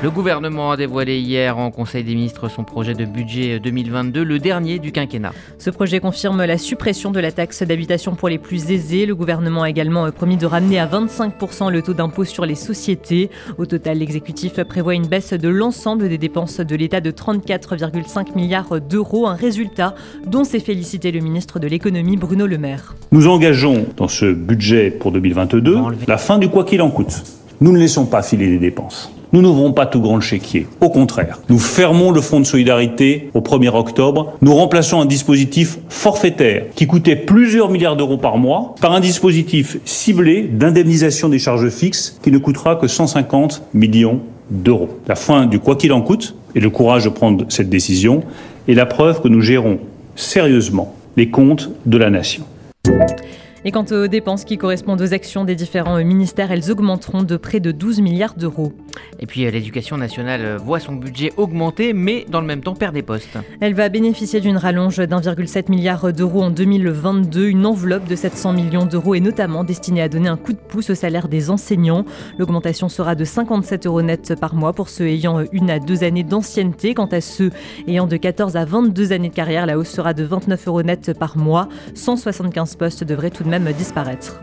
Le 0.00 0.10
gouvernement 0.12 0.70
a 0.70 0.76
dévoilé 0.76 1.19
hier 1.19 1.58
en 1.58 1.72
Conseil 1.72 2.05
des 2.05 2.14
ministres 2.14 2.49
son 2.49 2.62
projet 2.62 2.94
de 2.94 3.05
budget 3.05 3.58
2022, 3.58 4.22
le 4.22 4.38
dernier 4.38 4.78
du 4.78 4.93
quinquennat. 4.93 5.32
Ce 5.58 5.70
projet 5.70 5.99
confirme 5.99 6.44
la 6.44 6.56
suppression 6.56 7.10
de 7.10 7.19
la 7.19 7.32
taxe 7.32 7.64
d'habitation 7.64 8.14
pour 8.14 8.28
les 8.28 8.38
plus 8.38 8.70
aisés. 8.70 9.06
Le 9.06 9.16
gouvernement 9.16 9.62
a 9.62 9.70
également 9.70 10.08
promis 10.12 10.37
de 10.37 10.46
ramener 10.46 10.78
à 10.78 10.87
25% 10.87 11.72
le 11.72 11.82
taux 11.82 11.94
d'impôt 11.94 12.25
sur 12.25 12.46
les 12.46 12.55
sociétés. 12.55 13.28
Au 13.58 13.66
total, 13.66 13.99
l'exécutif 13.99 14.62
prévoit 14.62 14.94
une 14.94 15.08
baisse 15.08 15.32
de 15.32 15.49
l'ensemble 15.49 16.08
des 16.08 16.19
dépenses 16.19 16.60
de 16.60 16.76
l'État 16.76 17.00
de 17.00 17.10
34,5 17.10 18.37
milliards 18.37 18.81
d'euros, 18.81 19.26
un 19.26 19.34
résultat 19.34 19.96
dont 20.25 20.44
s'est 20.44 20.60
félicité 20.60 21.10
le 21.10 21.19
ministre 21.19 21.58
de 21.58 21.66
l'économie 21.66 22.16
Bruno 22.16 22.46
Le 22.46 22.58
Maire. 22.58 22.94
Nous 23.10 23.26
engageons 23.26 23.87
dans 23.96 24.08
ce 24.08 24.32
budget 24.32 24.93
pour 24.93 25.10
2022 25.10 25.76
la 26.06 26.19
fin 26.19 26.38
du 26.38 26.49
quoi 26.49 26.64
qu'il 26.64 26.82
en 26.82 26.90
coûte. 26.90 27.38
Nous 27.60 27.72
ne 27.72 27.78
laissons 27.78 28.06
pas 28.06 28.22
filer 28.22 28.46
les 28.46 28.58
dépenses. 28.58 29.10
Nous 29.32 29.43
n'ouvrons 29.43 29.72
pas 29.72 29.84
tout 29.84 30.00
grand 30.00 30.20
chéquier. 30.20 30.69
Au 30.81 30.90
contraire, 30.90 31.40
nous 31.49 31.58
fermons 31.58 32.12
le 32.12 32.20
fonds 32.20 32.38
de 32.38 32.46
solidarité 32.46 33.31
au 33.34 33.40
1er 33.40 33.75
octobre. 33.75 34.34
Nous 34.40 34.55
remplaçons 34.55 35.00
un 35.00 35.06
dispositif 35.06 35.78
forfaitaire 35.88 36.66
qui 36.76 36.87
coûtait 36.87 37.16
plusieurs 37.16 37.69
milliards 37.69 37.96
d'euros 37.96 38.16
par 38.16 38.38
mois 38.38 38.76
par 38.81 38.93
un 38.93 39.00
dispositif 39.00 39.78
ciblé 39.84 40.43
d'indemnisation 40.44 41.28
des 41.28 41.40
charges 41.40 41.69
fixes 41.69 42.19
qui 42.22 42.31
ne 42.31 42.38
coûtera 42.38 42.76
que 42.76 42.87
150 42.87 43.64
millions 43.75 44.20
d'euros. 44.50 44.88
La 45.08 45.16
fin 45.16 45.46
du 45.46 45.58
quoi 45.58 45.75
qu'il 45.75 45.93
en 45.93 46.00
coûte 46.00 46.37
et 46.55 46.60
le 46.60 46.70
courage 46.70 47.05
de 47.05 47.10
prendre 47.10 47.44
cette 47.49 47.69
décision 47.69 48.22
est 48.69 48.75
la 48.75 48.87
preuve 48.87 49.20
que 49.20 49.28
nous 49.28 49.40
gérons 49.40 49.78
sérieusement 50.14 50.94
les 51.16 51.28
comptes 51.28 51.70
de 51.87 51.99
la 51.99 52.08
nation. 52.08 52.44
Et 53.69 53.70
quant 53.70 53.85
aux 53.91 54.06
dépenses 54.06 54.47
qui 54.47 54.56
correspondent 54.56 55.03
aux 55.03 55.12
actions 55.12 55.44
des 55.44 55.55
différents 55.55 56.03
ministères, 56.03 56.50
elles 56.50 56.70
augmenteront 56.70 57.23
de 57.23 57.37
près 57.37 57.61
de 57.61 57.70
12 57.70 58.00
milliards 58.00 58.32
d'euros. 58.32 58.73
Et 59.20 59.26
puis 59.26 59.44
euh, 59.44 59.50
l'éducation 59.50 59.99
nationale 59.99 60.41
euh, 60.43 60.56
voit 60.56 60.81
son 60.81 60.94
budget 60.94 61.35
augmenter, 61.37 61.93
mais 61.93 62.25
dans 62.31 62.41
le 62.41 62.47
même 62.47 62.62
temps 62.62 62.75
perd 62.75 62.94
des 62.94 63.03
postes. 63.03 63.37
Elle 63.61 63.75
va 63.75 63.91
bénéficier 63.91 64.41
d'une 64.41 64.56
rallonge 64.56 64.97
d'1,7 64.97 65.70
milliard 65.70 66.15
d'euros 66.15 66.44
en 66.44 66.50
2022. 66.50 67.49
Une 67.49 67.67
enveloppe 67.67 68.09
de 68.09 68.17
700 68.17 68.55
millions 68.55 68.87
d'euros 68.87 69.15
est 69.15 69.20
notamment 69.20 69.65
destinée 69.65 70.00
à 70.00 70.09
donner 70.09 70.31
un 70.31 70.38
coup 70.38 70.55
de 70.55 70.59
pouce 70.59 70.88
au 70.88 70.94
salaire 70.94 71.29
des 71.29 71.50
enseignants. 71.50 72.06
L'augmentation 72.38 72.88
sera 72.88 73.15
de 73.15 73.25
57 73.26 73.85
euros 73.85 74.00
net 74.00 74.35
par 74.41 74.55
mois 74.55 74.73
pour 74.73 74.88
ceux 74.88 75.09
ayant 75.09 75.44
une 75.53 75.69
à 75.69 75.79
deux 75.79 76.05
années 76.05 76.25
d'ancienneté. 76.25 76.94
Quant 76.94 77.05
à 77.12 77.20
ceux 77.20 77.50
ayant 77.87 78.06
de 78.06 78.17
14 78.17 78.56
à 78.56 78.65
22 78.65 79.12
années 79.12 79.29
de 79.29 79.35
carrière, 79.35 79.67
la 79.67 79.76
hausse 79.76 79.91
sera 79.91 80.15
de 80.15 80.25
29 80.25 80.69
euros 80.69 80.82
net 80.82 81.12
par 81.19 81.37
mois. 81.37 81.69
175 81.93 82.76
postes 82.76 83.05
devraient 83.05 83.29
tout 83.29 83.44
de 83.44 83.50
même 83.50 83.57
disparaître. 83.72 84.40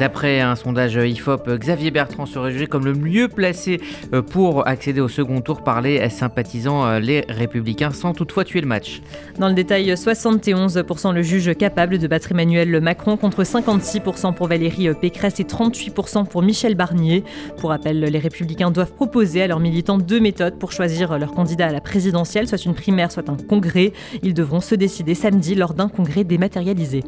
D'après 0.00 0.40
un 0.40 0.56
sondage 0.56 0.94
IFOP, 0.94 1.58
Xavier 1.58 1.90
Bertrand 1.90 2.24
serait 2.24 2.52
jugé 2.52 2.66
comme 2.66 2.86
le 2.86 2.94
mieux 2.94 3.28
placé 3.28 3.82
euh, 4.14 4.22
pour 4.22 4.66
accéder 4.66 5.02
au 5.02 5.08
second 5.08 5.42
tour 5.42 5.62
par 5.62 5.82
les 5.82 6.08
sympathisants 6.08 6.86
euh, 6.86 7.00
les 7.00 7.26
républicains 7.28 7.90
sans 7.90 8.14
toutefois 8.14 8.44
tuer 8.44 8.62
le 8.62 8.66
match. 8.66 9.02
Dans 9.38 9.48
le 9.48 9.52
détail, 9.52 9.92
71% 9.92 11.12
le 11.12 11.20
juge 11.20 11.54
capable 11.54 11.98
de 11.98 12.06
battre 12.06 12.32
Emmanuel 12.32 12.80
Macron 12.80 13.18
contre 13.18 13.42
56% 13.42 14.32
pour 14.32 14.46
Valérie 14.46 14.88
Pécresse 14.94 15.38
et 15.38 15.44
38% 15.44 16.26
pour 16.26 16.40
Michel 16.40 16.76
Barnier. 16.76 17.22
Pour 17.58 17.68
rappel, 17.68 18.00
les 18.00 18.18
républicains 18.18 18.70
doivent 18.70 18.94
proposer 18.94 19.42
à 19.42 19.48
leurs 19.48 19.60
militants 19.60 19.98
deux 19.98 20.20
méthodes 20.20 20.58
pour 20.58 20.72
choisir 20.72 21.18
leur 21.18 21.32
candidat 21.32 21.66
à 21.66 21.72
la 21.72 21.82
présidentielle, 21.82 22.48
soit 22.48 22.64
une 22.64 22.74
primaire, 22.74 23.12
soit 23.12 23.28
un 23.28 23.36
congrès. 23.36 23.92
Ils 24.22 24.32
devront 24.32 24.62
se 24.62 24.74
décider 24.74 25.14
samedi 25.14 25.54
lors 25.54 25.74
d'un 25.74 25.90
congrès 25.90 26.24
dématérialisé. 26.24 27.04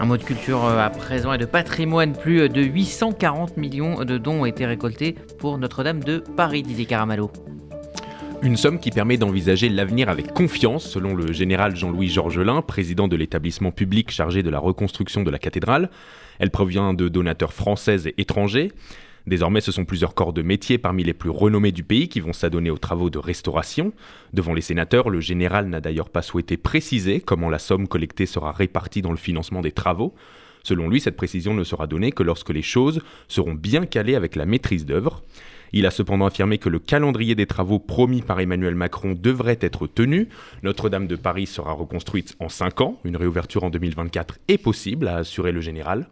Un 0.00 0.06
mot 0.06 0.16
de 0.16 0.22
culture 0.22 0.64
euh, 0.64 0.78
à 0.78 0.88
présent 0.88 1.34
et 1.34 1.36
de 1.36 1.44
patrimoine. 1.44 2.16
Plus 2.16 2.48
de 2.48 2.62
840 2.62 3.58
millions 3.58 4.02
de 4.02 4.16
dons 4.16 4.40
ont 4.40 4.46
été 4.46 4.64
récoltés 4.64 5.14
pour 5.38 5.58
Notre-Dame 5.58 6.02
de 6.02 6.24
Paris, 6.38 6.62
Didier 6.62 6.86
Caramallo. 6.86 7.30
Une 8.40 8.56
somme 8.56 8.80
qui 8.80 8.90
permet 8.90 9.18
d'envisager 9.18 9.68
l'avenir 9.68 10.08
avec 10.08 10.32
confiance, 10.32 10.86
selon 10.86 11.14
le 11.14 11.34
général 11.34 11.76
Jean-Louis 11.76 12.08
Georgelin, 12.08 12.62
président 12.62 13.08
de 13.08 13.16
l'établissement 13.16 13.72
public 13.72 14.10
chargé 14.10 14.42
de 14.42 14.48
la 14.48 14.58
reconstruction 14.58 15.22
de 15.22 15.30
la 15.30 15.38
cathédrale. 15.38 15.90
Elle 16.38 16.50
provient 16.50 16.94
de 16.94 17.08
donateurs 17.08 17.52
français 17.52 17.98
et 18.06 18.22
étrangers. 18.22 18.72
Désormais, 19.26 19.60
ce 19.60 19.72
sont 19.72 19.84
plusieurs 19.84 20.14
corps 20.14 20.32
de 20.32 20.42
métier 20.42 20.78
parmi 20.78 21.04
les 21.04 21.12
plus 21.12 21.30
renommés 21.30 21.72
du 21.72 21.82
pays 21.82 22.08
qui 22.08 22.20
vont 22.20 22.32
s'adonner 22.32 22.70
aux 22.70 22.78
travaux 22.78 23.10
de 23.10 23.18
restauration. 23.18 23.92
Devant 24.32 24.54
les 24.54 24.60
sénateurs, 24.60 25.10
le 25.10 25.20
général 25.20 25.68
n'a 25.68 25.80
d'ailleurs 25.80 26.08
pas 26.08 26.22
souhaité 26.22 26.56
préciser 26.56 27.20
comment 27.20 27.50
la 27.50 27.58
somme 27.58 27.88
collectée 27.88 28.26
sera 28.26 28.52
répartie 28.52 29.02
dans 29.02 29.10
le 29.10 29.16
financement 29.16 29.60
des 29.60 29.72
travaux. 29.72 30.14
Selon 30.62 30.88
lui, 30.88 31.00
cette 31.00 31.16
précision 31.16 31.54
ne 31.54 31.64
sera 31.64 31.86
donnée 31.86 32.12
que 32.12 32.22
lorsque 32.22 32.50
les 32.50 32.62
choses 32.62 33.00
seront 33.28 33.54
bien 33.54 33.86
calées 33.86 34.14
avec 34.14 34.36
la 34.36 34.46
maîtrise 34.46 34.84
d'œuvre. 34.84 35.22
Il 35.72 35.86
a 35.86 35.90
cependant 35.90 36.26
affirmé 36.26 36.58
que 36.58 36.68
le 36.68 36.80
calendrier 36.80 37.34
des 37.34 37.46
travaux 37.46 37.78
promis 37.78 38.22
par 38.22 38.40
Emmanuel 38.40 38.74
Macron 38.74 39.14
devrait 39.14 39.58
être 39.60 39.86
tenu. 39.86 40.28
Notre-Dame 40.62 41.06
de 41.06 41.16
Paris 41.16 41.46
sera 41.46 41.72
reconstruite 41.72 42.34
en 42.40 42.48
5 42.48 42.80
ans. 42.80 43.00
Une 43.04 43.16
réouverture 43.16 43.62
en 43.62 43.70
2024 43.70 44.38
est 44.48 44.58
possible, 44.58 45.06
a 45.06 45.18
assuré 45.18 45.52
le 45.52 45.60
général. 45.60 46.08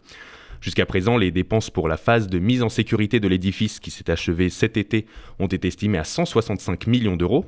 Jusqu'à 0.60 0.86
présent, 0.86 1.16
les 1.16 1.30
dépenses 1.30 1.70
pour 1.70 1.88
la 1.88 1.96
phase 1.96 2.28
de 2.28 2.38
mise 2.38 2.62
en 2.62 2.68
sécurité 2.68 3.20
de 3.20 3.28
l'édifice 3.28 3.80
qui 3.80 3.90
s'est 3.90 4.10
achevée 4.10 4.50
cet 4.50 4.76
été 4.76 5.06
ont 5.38 5.46
été 5.46 5.68
estimées 5.68 5.98
à 5.98 6.04
165 6.04 6.86
millions 6.86 7.16
d'euros. 7.16 7.44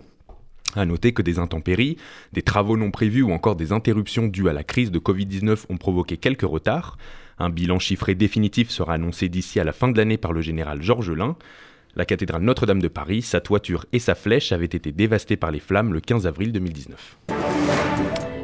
À 0.76 0.84
noter 0.84 1.12
que 1.12 1.22
des 1.22 1.40
intempéries, 1.40 1.96
des 2.32 2.42
travaux 2.42 2.76
non 2.76 2.92
prévus 2.92 3.22
ou 3.22 3.32
encore 3.32 3.56
des 3.56 3.72
interruptions 3.72 4.28
dues 4.28 4.48
à 4.48 4.52
la 4.52 4.62
crise 4.62 4.92
de 4.92 5.00
Covid-19 5.00 5.64
ont 5.68 5.76
provoqué 5.76 6.16
quelques 6.16 6.42
retards. 6.42 6.96
Un 7.38 7.50
bilan 7.50 7.80
chiffré 7.80 8.14
définitif 8.14 8.70
sera 8.70 8.94
annoncé 8.94 9.28
d'ici 9.28 9.58
à 9.58 9.64
la 9.64 9.72
fin 9.72 9.88
de 9.88 9.96
l'année 9.96 10.18
par 10.18 10.32
le 10.32 10.42
général 10.42 10.80
Georges 10.82 11.10
Lin. 11.10 11.36
La 11.96 12.04
cathédrale 12.04 12.42
Notre-Dame 12.42 12.80
de 12.80 12.86
Paris, 12.86 13.22
sa 13.22 13.40
toiture 13.40 13.86
et 13.92 13.98
sa 13.98 14.14
flèche 14.14 14.52
avaient 14.52 14.66
été 14.66 14.92
dévastées 14.92 15.36
par 15.36 15.50
les 15.50 15.58
flammes 15.58 15.92
le 15.92 16.00
15 16.00 16.28
avril 16.28 16.52
2019. 16.52 17.18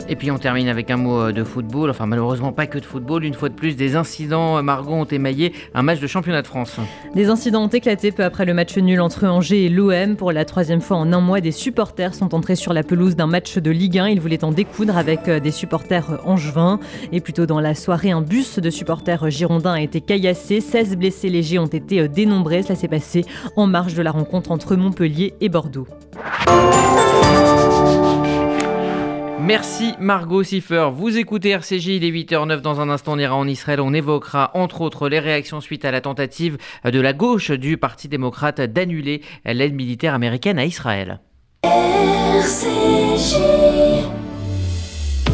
Et 0.08 0.14
puis 0.14 0.30
on 0.30 0.38
termine 0.38 0.68
avec 0.68 0.90
un 0.90 0.96
mot 0.96 1.20
euh, 1.20 1.32
de 1.32 1.42
football, 1.42 1.90
enfin 1.90 2.06
malheureusement 2.06 2.52
pas 2.52 2.66
que 2.66 2.78
de 2.78 2.84
football, 2.84 3.24
une 3.24 3.34
fois 3.34 3.48
de 3.48 3.54
plus 3.54 3.74
des 3.74 3.96
incidents, 3.96 4.58
euh, 4.58 4.62
Margot, 4.62 4.92
ont 4.92 5.04
émaillé 5.04 5.52
un 5.74 5.82
match 5.82 5.98
de 5.98 6.06
championnat 6.06 6.42
de 6.42 6.46
France. 6.46 6.76
Des 7.14 7.28
incidents 7.28 7.64
ont 7.64 7.68
éclaté 7.68 8.12
peu 8.12 8.22
après 8.22 8.44
le 8.44 8.54
match 8.54 8.76
nul 8.76 9.00
entre 9.00 9.26
Angers 9.26 9.64
et 9.64 9.68
l'OM. 9.68 10.16
Pour 10.16 10.30
la 10.30 10.44
troisième 10.44 10.80
fois 10.80 10.96
en 10.96 11.12
un 11.12 11.20
mois, 11.20 11.40
des 11.40 11.50
supporters 11.50 12.14
sont 12.14 12.34
entrés 12.34 12.54
sur 12.54 12.72
la 12.72 12.84
pelouse 12.84 13.16
d'un 13.16 13.26
match 13.26 13.58
de 13.58 13.70
Ligue 13.70 13.98
1. 13.98 14.08
Ils 14.08 14.20
voulaient 14.20 14.44
en 14.44 14.52
découdre 14.52 14.96
avec 14.96 15.28
euh, 15.28 15.40
des 15.40 15.50
supporters 15.50 16.20
angevins. 16.24 16.78
Et 17.10 17.20
plutôt 17.20 17.46
dans 17.46 17.60
la 17.60 17.74
soirée, 17.74 18.12
un 18.12 18.22
bus 18.22 18.60
de 18.60 18.70
supporters 18.70 19.28
girondins 19.30 19.74
a 19.74 19.80
été 19.80 20.00
caillassé. 20.00 20.60
16 20.60 20.96
blessés 20.96 21.30
légers 21.30 21.58
ont 21.58 21.66
été 21.66 22.08
dénombrés. 22.08 22.62
Cela 22.62 22.76
s'est 22.76 22.88
passé 22.88 23.24
en 23.56 23.66
marge 23.66 23.94
de 23.94 24.02
la 24.02 24.12
rencontre 24.12 24.52
entre 24.52 24.76
Montpellier 24.76 25.34
et 25.40 25.48
Bordeaux. 25.48 25.88
Merci 29.40 29.94
Margot 30.00 30.42
Siffer. 30.42 30.88
Vous 30.92 31.18
écoutez 31.18 31.50
RCJ, 31.50 31.86
il 31.88 32.04
est 32.04 32.10
8h09. 32.10 32.60
Dans 32.60 32.80
un 32.80 32.88
instant, 32.88 33.12
on 33.12 33.18
ira 33.18 33.34
en 33.36 33.46
Israël. 33.46 33.80
On 33.80 33.92
évoquera 33.92 34.50
entre 34.54 34.80
autres 34.80 35.08
les 35.08 35.20
réactions 35.20 35.60
suite 35.60 35.84
à 35.84 35.90
la 35.90 36.00
tentative 36.00 36.56
de 36.84 37.00
la 37.00 37.12
gauche 37.12 37.50
du 37.50 37.76
Parti 37.76 38.08
démocrate 38.08 38.60
d'annuler 38.60 39.22
l'aide 39.44 39.74
militaire 39.74 40.14
américaine 40.14 40.58
à 40.58 40.64
Israël. 40.64 41.20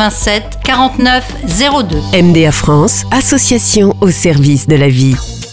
87 0.00 0.60
49 0.64 1.24
02. 1.90 2.22
MDA 2.22 2.52
France, 2.52 3.04
association 3.10 3.94
au 4.00 4.10
service 4.10 4.66
de 4.66 4.76
la 4.76 4.88
vie. 4.88 5.14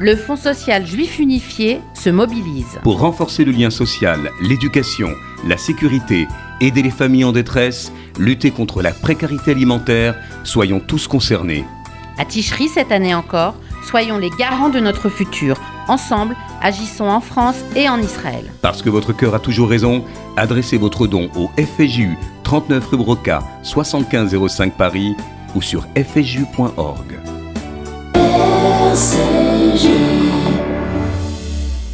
le 0.00 0.16
Fonds 0.16 0.36
social 0.36 0.86
juif 0.86 1.18
unifié 1.18 1.82
se 1.92 2.08
mobilise. 2.08 2.78
Pour 2.82 3.00
renforcer 3.00 3.44
le 3.44 3.52
lien 3.52 3.68
social, 3.68 4.30
l'éducation, 4.40 5.10
la 5.46 5.58
sécurité, 5.58 6.26
aider 6.62 6.82
les 6.82 6.90
familles 6.90 7.24
en 7.24 7.32
détresse, 7.32 7.92
lutter 8.18 8.50
contre 8.50 8.80
la 8.80 8.92
précarité 8.92 9.50
alimentaire, 9.50 10.14
soyons 10.42 10.80
tous 10.80 11.06
concernés. 11.06 11.66
À 12.16 12.24
Ticherie 12.24 12.68
cette 12.68 12.92
année 12.92 13.14
encore, 13.14 13.54
soyons 13.84 14.16
les 14.16 14.30
garants 14.30 14.70
de 14.70 14.80
notre 14.80 15.10
futur. 15.10 15.60
Ensemble, 15.86 16.34
agissons 16.62 17.08
en 17.08 17.20
France 17.20 17.58
et 17.76 17.86
en 17.90 18.00
Israël. 18.00 18.50
Parce 18.62 18.80
que 18.80 18.88
votre 18.88 19.12
cœur 19.12 19.34
a 19.34 19.38
toujours 19.38 19.68
raison, 19.68 20.02
adressez 20.38 20.78
votre 20.78 21.06
don 21.06 21.28
au 21.36 21.50
FJU 21.60 22.16
39 22.44 22.86
rue 22.86 22.96
Broca 22.96 23.42
7505 23.62 24.78
Paris 24.78 25.14
ou 25.54 25.60
sur 25.60 25.86
fju.org. 25.94 27.18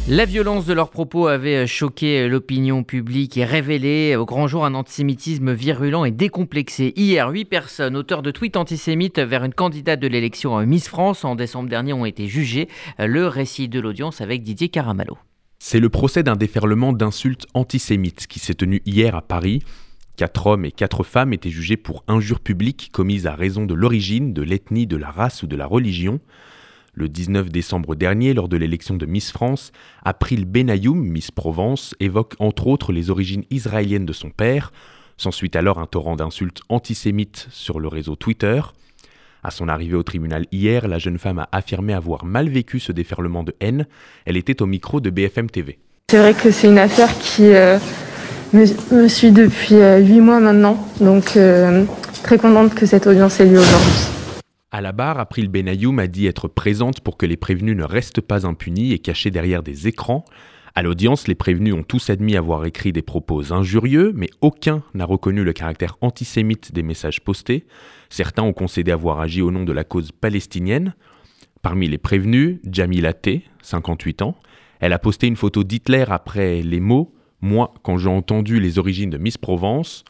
La 0.09 0.25
violence 0.25 0.65
de 0.65 0.73
leurs 0.73 0.89
propos 0.89 1.27
avait 1.27 1.67
choqué 1.67 2.27
l'opinion 2.27 2.83
publique 2.83 3.37
et 3.37 3.45
révélé 3.45 4.15
au 4.15 4.25
grand 4.25 4.47
jour 4.47 4.65
un 4.65 4.73
antisémitisme 4.73 5.53
virulent 5.53 6.05
et 6.05 6.11
décomplexé. 6.11 6.93
Hier, 6.95 7.29
huit 7.29 7.45
personnes, 7.45 7.95
auteurs 7.95 8.23
de 8.23 8.31
tweets 8.31 8.57
antisémites 8.57 9.19
vers 9.19 9.43
une 9.43 9.53
candidate 9.53 9.99
de 9.99 10.07
l'élection 10.07 10.57
Miss 10.65 10.87
France 10.87 11.23
en 11.23 11.35
décembre 11.35 11.69
dernier, 11.69 11.93
ont 11.93 12.05
été 12.05 12.27
jugées. 12.27 12.67
Le 12.97 13.27
récit 13.27 13.69
de 13.69 13.79
l'audience 13.79 14.19
avec 14.21 14.41
Didier 14.41 14.69
Caramallo. 14.69 15.19
C'est 15.59 15.79
le 15.79 15.89
procès 15.89 16.23
d'un 16.23 16.35
déferlement 16.35 16.93
d'insultes 16.93 17.45
antisémites 17.53 18.25
qui 18.25 18.39
s'est 18.39 18.55
tenu 18.55 18.81
hier 18.87 19.15
à 19.15 19.21
Paris. 19.21 19.61
Quatre 20.15 20.47
hommes 20.47 20.65
et 20.65 20.71
quatre 20.71 21.03
femmes 21.03 21.31
étaient 21.31 21.51
jugés 21.51 21.77
pour 21.77 22.03
injures 22.07 22.39
publiques 22.39 22.89
commises 22.91 23.27
à 23.27 23.35
raison 23.35 23.67
de 23.67 23.75
l'origine, 23.75 24.33
de 24.33 24.41
l'ethnie, 24.41 24.87
de 24.87 24.97
la 24.97 25.11
race 25.11 25.43
ou 25.43 25.47
de 25.47 25.55
la 25.55 25.67
religion. 25.67 26.19
Le 26.99 27.07
19 27.07 27.51
décembre 27.51 27.93
dernier, 27.93 28.33
lors 28.33 28.49
de 28.49 28.57
l'élection 28.57 28.95
de 28.97 29.05
Miss 29.05 29.31
France, 29.31 29.71
April 30.03 30.45
Benayoum, 30.45 30.99
Miss 30.99 31.29
Provence, 31.29 31.93
évoque 31.99 32.33
entre 32.39 32.65
autres 32.65 32.91
les 32.91 33.11
origines 33.11 33.43
israéliennes 33.51 34.07
de 34.07 34.13
son 34.13 34.31
père. 34.31 34.73
S'ensuit 35.15 35.51
alors 35.53 35.77
un 35.77 35.85
torrent 35.85 36.15
d'insultes 36.15 36.61
antisémites 36.69 37.49
sur 37.51 37.79
le 37.79 37.87
réseau 37.87 38.15
Twitter. 38.15 38.61
À 39.43 39.51
son 39.51 39.67
arrivée 39.67 39.95
au 39.95 40.01
tribunal 40.01 40.47
hier, 40.51 40.87
la 40.87 40.97
jeune 40.97 41.19
femme 41.19 41.37
a 41.37 41.47
affirmé 41.51 41.93
avoir 41.93 42.25
mal 42.25 42.49
vécu 42.49 42.79
ce 42.79 42.91
déferlement 42.91 43.43
de 43.43 43.53
haine. 43.59 43.85
Elle 44.25 44.35
était 44.35 44.63
au 44.63 44.65
micro 44.65 44.99
de 44.99 45.11
BFM 45.11 45.51
TV. 45.51 45.77
C'est 46.09 46.17
vrai 46.17 46.33
que 46.33 46.49
c'est 46.49 46.67
une 46.67 46.79
affaire 46.79 47.15
qui 47.19 47.53
euh, 47.53 47.77
me, 48.53 49.07
suit 49.07 49.31
depuis 49.31 49.75
euh, 49.75 49.99
huit 49.99 50.19
mois 50.19 50.39
maintenant, 50.39 50.83
donc 50.99 51.37
euh, 51.37 51.83
très 52.23 52.39
contente 52.39 52.73
que 52.73 52.87
cette 52.87 53.05
audience 53.05 53.39
ait 53.39 53.45
lieu 53.45 53.59
aujourd'hui. 53.59 54.16
À 54.69 54.81
la 54.81 54.91
barre, 54.91 55.17
April 55.17 55.47
Benayoum 55.47 55.97
a 55.97 56.07
dit 56.07 56.27
être 56.27 56.49
présente 56.49 56.99
pour 56.99 57.15
que 57.15 57.25
les 57.25 57.37
prévenus 57.37 57.77
ne 57.77 57.85
restent 57.85 58.19
pas 58.19 58.45
impunis 58.45 58.91
et 58.91 58.99
cachés 58.99 59.31
derrière 59.31 59.63
des 59.63 59.87
écrans. 59.87 60.25
À 60.75 60.83
l'audience, 60.83 61.29
les 61.29 61.35
prévenus 61.35 61.73
ont 61.73 61.83
tous 61.83 62.09
admis 62.09 62.35
avoir 62.35 62.65
écrit 62.65 62.91
des 62.91 63.01
propos 63.01 63.53
injurieux, 63.53 64.11
mais 64.13 64.29
aucun 64.41 64.83
n'a 64.93 65.05
reconnu 65.05 65.45
le 65.45 65.53
caractère 65.53 65.95
antisémite 66.01 66.73
des 66.73 66.83
messages 66.83 67.21
postés. 67.21 67.65
Certains 68.09 68.43
ont 68.43 68.51
concédé 68.51 68.91
avoir 68.91 69.21
agi 69.21 69.41
au 69.41 69.51
nom 69.51 69.63
de 69.63 69.71
la 69.71 69.85
cause 69.85 70.11
palestinienne. 70.11 70.95
Parmi 71.61 71.87
les 71.87 71.97
prévenus, 71.97 72.59
Jamila 72.69 73.13
T, 73.13 73.45
58 73.61 74.21
ans, 74.21 74.35
elle 74.81 74.91
a 74.91 74.99
posté 74.99 75.27
une 75.27 75.37
photo 75.37 75.63
d'Hitler 75.63 76.05
après 76.09 76.61
les 76.61 76.81
mots 76.81 77.15
Moi, 77.39 77.73
quand 77.83 77.97
j'ai 77.97 78.09
entendu 78.09 78.59
les 78.59 78.79
origines 78.79 79.11
de 79.11 79.17
Miss 79.17 79.37
Provence, 79.37 80.03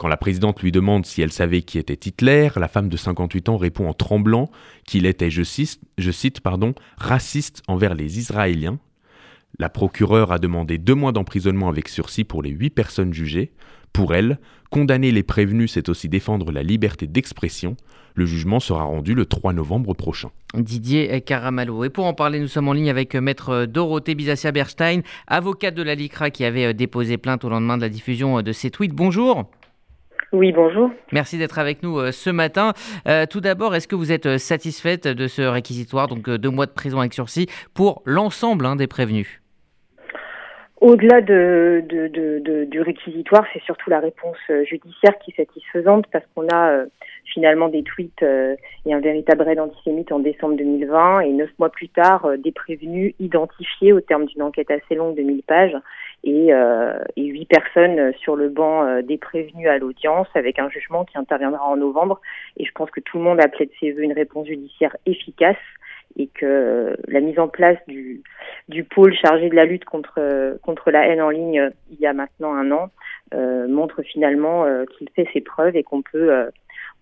quand 0.00 0.08
la 0.08 0.16
présidente 0.16 0.62
lui 0.62 0.72
demande 0.72 1.04
si 1.04 1.20
elle 1.20 1.30
savait 1.30 1.60
qui 1.60 1.76
était 1.76 1.92
Hitler, 1.92 2.48
la 2.56 2.68
femme 2.68 2.88
de 2.88 2.96
58 2.96 3.50
ans 3.50 3.58
répond 3.58 3.86
en 3.86 3.92
tremblant 3.92 4.50
qu'il 4.86 5.04
était, 5.04 5.28
je 5.28 5.42
cite, 5.42 6.40
pardon, 6.40 6.74
raciste 6.96 7.62
envers 7.68 7.94
les 7.94 8.18
Israéliens. 8.18 8.78
La 9.58 9.68
procureure 9.68 10.32
a 10.32 10.38
demandé 10.38 10.78
deux 10.78 10.94
mois 10.94 11.12
d'emprisonnement 11.12 11.68
avec 11.68 11.86
sursis 11.90 12.24
pour 12.24 12.42
les 12.42 12.48
huit 12.48 12.70
personnes 12.70 13.12
jugées. 13.12 13.52
Pour 13.92 14.14
elle, 14.14 14.38
condamner 14.70 15.12
les 15.12 15.22
prévenus, 15.22 15.72
c'est 15.72 15.90
aussi 15.90 16.08
défendre 16.08 16.50
la 16.50 16.62
liberté 16.62 17.06
d'expression. 17.06 17.76
Le 18.14 18.24
jugement 18.24 18.58
sera 18.58 18.84
rendu 18.84 19.12
le 19.12 19.26
3 19.26 19.52
novembre 19.52 19.92
prochain. 19.92 20.30
Didier 20.54 21.20
Caramalo. 21.20 21.84
Et 21.84 21.90
pour 21.90 22.06
en 22.06 22.14
parler, 22.14 22.40
nous 22.40 22.48
sommes 22.48 22.68
en 22.68 22.72
ligne 22.72 22.88
avec 22.88 23.14
maître 23.16 23.66
Dorothée 23.66 24.14
Bizassia 24.14 24.50
Berstein, 24.50 25.02
avocate 25.26 25.74
de 25.74 25.82
la 25.82 25.94
LICRA 25.94 26.30
qui 26.30 26.46
avait 26.46 26.72
déposé 26.72 27.18
plainte 27.18 27.44
au 27.44 27.50
lendemain 27.50 27.76
de 27.76 27.82
la 27.82 27.90
diffusion 27.90 28.40
de 28.40 28.52
ces 28.52 28.70
tweets. 28.70 28.94
Bonjour. 28.94 29.50
Oui, 30.32 30.52
bonjour. 30.52 30.92
Merci 31.10 31.38
d'être 31.38 31.58
avec 31.58 31.82
nous 31.82 31.98
euh, 31.98 32.12
ce 32.12 32.30
matin. 32.30 32.72
Euh, 33.08 33.26
tout 33.26 33.40
d'abord, 33.40 33.74
est-ce 33.74 33.88
que 33.88 33.96
vous 33.96 34.12
êtes 34.12 34.26
euh, 34.26 34.38
satisfaite 34.38 35.08
de 35.08 35.26
ce 35.26 35.42
réquisitoire, 35.42 36.06
donc 36.06 36.30
deux 36.30 36.50
mois 36.50 36.66
de 36.66 36.70
prison 36.70 37.00
avec 37.00 37.14
sursis, 37.14 37.48
pour 37.74 38.02
l'ensemble 38.04 38.64
hein, 38.64 38.76
des 38.76 38.86
prévenus? 38.86 39.40
Au-delà 40.80 41.20
de, 41.20 41.84
du 42.64 42.80
réquisitoire, 42.80 43.44
c'est 43.52 43.62
surtout 43.64 43.90
la 43.90 44.00
réponse 44.00 44.38
judiciaire 44.64 45.18
qui 45.18 45.32
est 45.32 45.36
satisfaisante 45.36 46.06
parce 46.10 46.24
qu'on 46.34 46.46
a 46.54 46.84
finalement 47.32 47.68
des 47.68 47.82
tweets 47.82 48.22
et 48.22 48.94
un 48.94 49.00
véritable 49.00 49.42
raid 49.42 49.58
antisémite 49.58 50.12
en 50.12 50.18
décembre 50.18 50.56
2020 50.56 51.20
et 51.20 51.32
neuf 51.32 51.50
mois 51.58 51.70
plus 51.70 51.88
tard, 51.88 52.28
des 52.38 52.52
prévenus 52.52 53.14
identifiés 53.20 53.92
au 53.92 54.00
terme 54.00 54.26
d'une 54.26 54.42
enquête 54.42 54.70
assez 54.70 54.94
longue 54.94 55.16
de 55.16 55.22
1000 55.22 55.42
pages 55.42 55.76
et, 56.24 56.52
euh, 56.52 56.98
et 57.16 57.24
huit 57.24 57.46
personnes 57.46 58.12
sur 58.18 58.36
le 58.36 58.48
banc 58.48 58.84
euh, 58.84 59.02
des 59.02 59.18
prévenus 59.18 59.68
à 59.68 59.78
l'audience 59.78 60.28
avec 60.34 60.58
un 60.58 60.68
jugement 60.68 61.04
qui 61.04 61.16
interviendra 61.16 61.64
en 61.66 61.76
novembre. 61.76 62.20
Et 62.56 62.64
je 62.64 62.72
pense 62.72 62.90
que 62.90 63.00
tout 63.00 63.18
le 63.18 63.24
monde 63.24 63.40
a 63.40 63.44
appelé 63.44 63.66
de 63.66 63.72
ses 63.80 63.92
voeux 63.92 64.02
une 64.02 64.12
réponse 64.12 64.46
judiciaire 64.46 64.96
efficace 65.06 65.56
et 66.16 66.26
que 66.26 66.96
la 67.06 67.20
mise 67.20 67.38
en 67.38 67.48
place 67.48 67.78
du, 67.86 68.22
pôle 68.90 69.14
chargé 69.14 69.48
de 69.48 69.54
la 69.54 69.64
lutte 69.64 69.84
contre, 69.84 70.20
la 70.90 71.06
haine 71.06 71.22
en 71.22 71.30
ligne 71.30 71.70
il 71.90 72.00
y 72.00 72.06
a 72.06 72.12
maintenant 72.12 72.52
un 72.52 72.72
an 72.72 72.90
euh, 73.32 73.68
montre 73.68 74.02
finalement 74.02 74.64
euh, 74.64 74.84
qu'il 74.86 75.08
fait 75.10 75.28
ses 75.32 75.40
preuves 75.40 75.76
et 75.76 75.84
qu'on 75.84 76.02
peut 76.02 76.32
euh, 76.32 76.50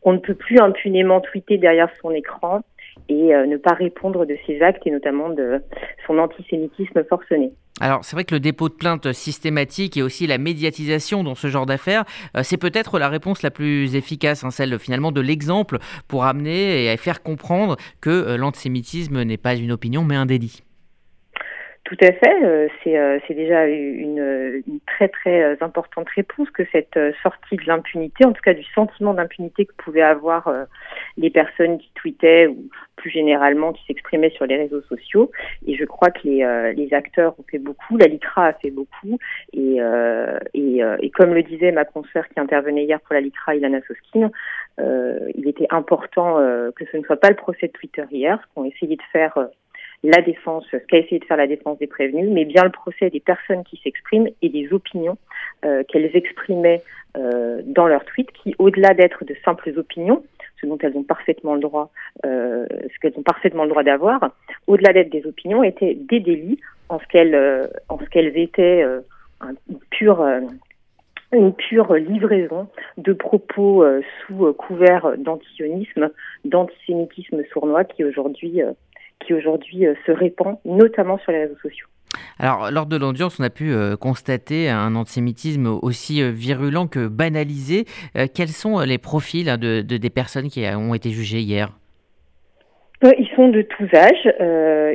on 0.09 0.15
ne 0.15 0.19
peut 0.19 0.35
plus 0.35 0.59
impunément 0.59 1.21
tweeter 1.21 1.59
derrière 1.59 1.91
son 2.01 2.11
écran 2.13 2.63
et 3.11 3.33
ne 3.33 3.57
pas 3.57 3.75
répondre 3.75 4.27
de 4.27 4.37
ses 4.47 4.61
actes 4.61 4.87
et 4.87 4.91
notamment 4.91 5.29
de 5.29 5.63
son 6.07 6.19
antisémitisme 6.19 7.05
forcené. 7.05 7.53
Alors 7.81 8.05
c'est 8.05 8.17
vrai 8.17 8.25
que 8.25 8.35
le 8.35 8.41
dépôt 8.41 8.69
de 8.69 8.75
plainte 8.75 9.13
systématique 9.13 9.97
et 9.97 10.03
aussi 10.03 10.27
la 10.27 10.39
médiatisation 10.39 11.23
dans 11.23 11.37
ce 11.37 11.47
genre 11.47 11.67
d'affaires, 11.67 12.05
euh, 12.37 12.43
c'est 12.43 12.57
peut-être 12.57 12.99
la 12.99 13.09
réponse 13.09 13.43
la 13.43 13.51
plus 13.51 13.95
efficace, 13.95 14.43
hein, 14.43 14.51
celle 14.51 14.79
finalement 14.79 15.13
de 15.13 15.21
l'exemple 15.21 15.79
pour 16.09 16.25
amener 16.25 16.93
et 16.93 16.97
faire 16.97 17.23
comprendre 17.23 17.77
que 18.01 18.11
euh, 18.11 18.37
l'antisémitisme 18.37 19.23
n'est 19.23 19.37
pas 19.37 19.55
une 19.55 19.71
opinion 19.71 20.05
mais 20.05 20.17
un 20.17 20.27
délit. 20.27 20.63
Tout 21.85 21.97
à 22.03 22.13
fait. 22.13 22.45
Euh, 22.45 22.69
euh, 22.87 23.19
c'est 23.27 23.35
déjà 23.35 23.67
une, 23.67 24.63
une, 24.67 24.81
très 24.87 25.09
très 25.09 25.43
euh, 25.43 25.57
importante 25.63 26.07
réponse 26.11 26.51
que 26.51 26.63
cette 26.71 26.99
sortie 27.23 27.57
de 27.57 27.65
l'impunité, 27.67 28.27
en 28.27 28.33
tout 28.33 28.43
cas 28.43 28.53
du 28.53 28.65
sentiment 28.75 29.15
d'impunité 29.15 29.65
que 29.65 29.73
pouvaient 29.79 30.03
avoir 30.03 30.53
les 31.17 31.31
personnes 31.31 31.79
qui 31.79 31.91
tweetaient 31.95 32.47
ou 32.47 32.69
plus 32.97 33.11
généralement 33.11 33.73
qui 33.73 33.83
s'exprimaient 33.87 34.31
sur 34.31 34.45
les 34.45 34.57
réseaux 34.57 34.83
sociaux. 34.83 35.31
Et 35.67 35.77
je 35.77 35.85
crois 35.85 36.11
que 36.11 36.21
les, 36.25 36.75
les 36.77 36.93
acteurs 36.93 37.35
ont 37.39 37.45
fait 37.51 37.59
beaucoup, 37.59 37.97
la 37.97 38.07
LICRA 38.07 38.47
a 38.47 38.53
fait 38.53 38.71
beaucoup. 38.71 39.19
Et, 39.53 39.79
et, 40.55 40.81
et 41.01 41.11
comme 41.11 41.33
le 41.33 41.43
disait 41.43 41.73
ma 41.73 41.85
consoeur 41.85 42.29
qui 42.29 42.41
intervenait 42.41 42.85
hier 42.85 43.01
pour 43.01 43.15
la 43.15 43.21
LICRA, 43.21 43.55
Ilana 43.57 43.81
Soskin, 43.87 44.31
il 44.79 45.49
était 45.49 45.69
important 45.71 46.37
que 46.75 46.85
ce 46.91 46.97
ne 46.97 47.03
soit 47.05 47.21
pas 47.21 47.31
le 47.31 47.37
procès 47.37 47.69
de 47.69 47.73
Twitter 47.73 48.05
hier, 48.11 48.39
ce 48.43 48.55
qu'ont 48.55 48.65
essayé 48.65 48.97
de 48.97 49.03
faire 49.13 49.39
la 50.03 50.23
défense, 50.23 50.65
ce 50.71 50.77
qu'a 50.77 50.99
essayé 50.99 51.19
de 51.19 51.25
faire 51.25 51.37
la 51.37 51.47
défense 51.47 51.79
des 51.79 51.87
prévenus, 51.87 52.29
mais 52.31 52.45
bien 52.45 52.63
le 52.65 52.71
procès 52.71 53.11
des 53.11 53.21
personnes 53.21 53.65
qui 53.65 53.81
s'expriment 53.83 54.29
et 54.43 54.49
des 54.49 54.73
opinions 54.73 55.19
euh, 55.65 55.83
qu'elles 55.89 56.15
exprimaient 56.17 56.83
euh, 57.17 57.63
dans 57.65 57.87
leurs 57.87 58.05
tweets, 58.05 58.31
qui, 58.33 58.55
au-delà 58.59 58.95
d'être 58.95 59.25
de 59.25 59.35
simples 59.45 59.73
opinions, 59.77 60.23
ce 60.61 60.67
dont 60.67 60.79
elles 60.81 60.97
ont 60.97 61.03
parfaitement 61.03 61.55
le 61.55 61.61
droit, 61.61 61.91
euh, 62.27 62.67
ce 62.71 62.99
qu'elles 63.01 63.19
ont 63.19 63.23
parfaitement 63.23 63.65
le 63.65 63.71
droit 63.71 63.83
d'avoir, 63.83 64.31
au-delà 64.67 64.93
d'être 64.93 65.11
des 65.11 65.27
opinions, 65.27 65.63
étaient 65.63 65.95
des 65.95 66.21
délits 66.21 66.61
en 66.89 66.99
ce 66.99 67.07
qu'elles, 67.07 67.35
euh, 67.35 67.67
en 67.89 67.99
ce 67.99 68.05
qu'elles 68.07 68.37
étaient 68.37 68.83
euh, 68.83 69.01
pure 69.91 70.27
une 71.31 71.53
pure 71.53 71.93
livraison 71.93 72.69
de 72.97 73.13
propos 73.13 73.85
sous 74.27 74.51
couvert 74.55 75.13
d'antisionisme, 75.19 76.11
d'antisémitisme 76.47 77.43
sournois 77.53 77.85
qui 77.85 78.03
aujourd'hui 78.03 78.63
qui 79.21 79.35
aujourd'hui 79.35 79.87
euh, 79.87 79.95
se 80.07 80.13
répand, 80.13 80.57
notamment 80.65 81.19
sur 81.19 81.33
les 81.33 81.41
réseaux 81.41 81.59
sociaux. 81.63 81.87
Alors, 82.39 82.71
lors 82.71 82.87
de 82.87 82.97
l'audience, 82.97 83.39
on 83.41 83.45
a 83.45 83.51
pu 83.51 83.71
euh, 83.71 83.97
constater 83.97 84.69
un 84.69 84.95
antisémitisme 84.95 85.67
aussi 85.67 86.23
euh, 86.23 86.31
virulent 86.31 86.87
que 86.87 87.09
banalisé. 87.09 87.85
quels 88.35 88.49
sont 88.49 88.81
les 88.81 88.99
profils 88.99 89.49
hein, 89.49 89.59
de, 89.59 89.83
des 89.83 90.11
personnes 90.11 90.49
qui 90.49 90.65
ont 90.67 90.95
été 90.95 91.11
jugées 91.11 91.41
hier? 91.41 91.71
Ils 93.03 93.29
sont 93.37 93.49
de 93.49 93.63
tous 93.63 93.89
âges, 93.95 94.35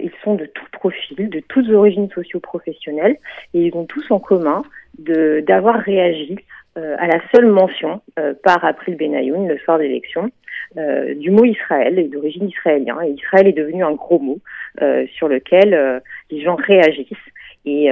ils 0.04 0.12
sont 0.26 0.36
de 0.36 0.46
tous 0.46 0.66
profils, 0.74 1.30
de 1.30 1.40
toutes 1.48 1.70
origines 1.70 2.10
socio-professionnelles, 2.14 3.16
et 3.54 3.68
ils 3.68 3.76
ont 3.76 3.86
tous 3.86 4.12
en 4.12 4.20
commun 4.20 4.64
d'avoir 5.00 5.76
réagi 5.76 6.36
à 6.76 7.08
la 7.08 7.22
seule 7.34 7.46
mention 7.46 8.02
par 8.44 8.66
April 8.66 8.98
Benayoun 8.98 9.48
le 9.48 9.58
soir 9.60 9.78
d'élection 9.80 10.32
euh, 10.76 11.14
du 11.14 11.30
mot 11.30 11.46
Israël 11.46 12.10
d'origine 12.10 12.50
israélienne. 12.50 12.96
Et 13.06 13.12
Israël 13.12 13.48
est 13.48 13.54
devenu 13.54 13.84
un 13.84 13.92
gros 13.92 14.18
mot 14.18 14.40
euh, 14.82 15.06
sur 15.16 15.28
lequel 15.28 15.74
euh, 15.74 16.00
les 16.32 16.42
gens 16.42 16.56
réagissent. 16.56 17.08
Et, 17.66 17.86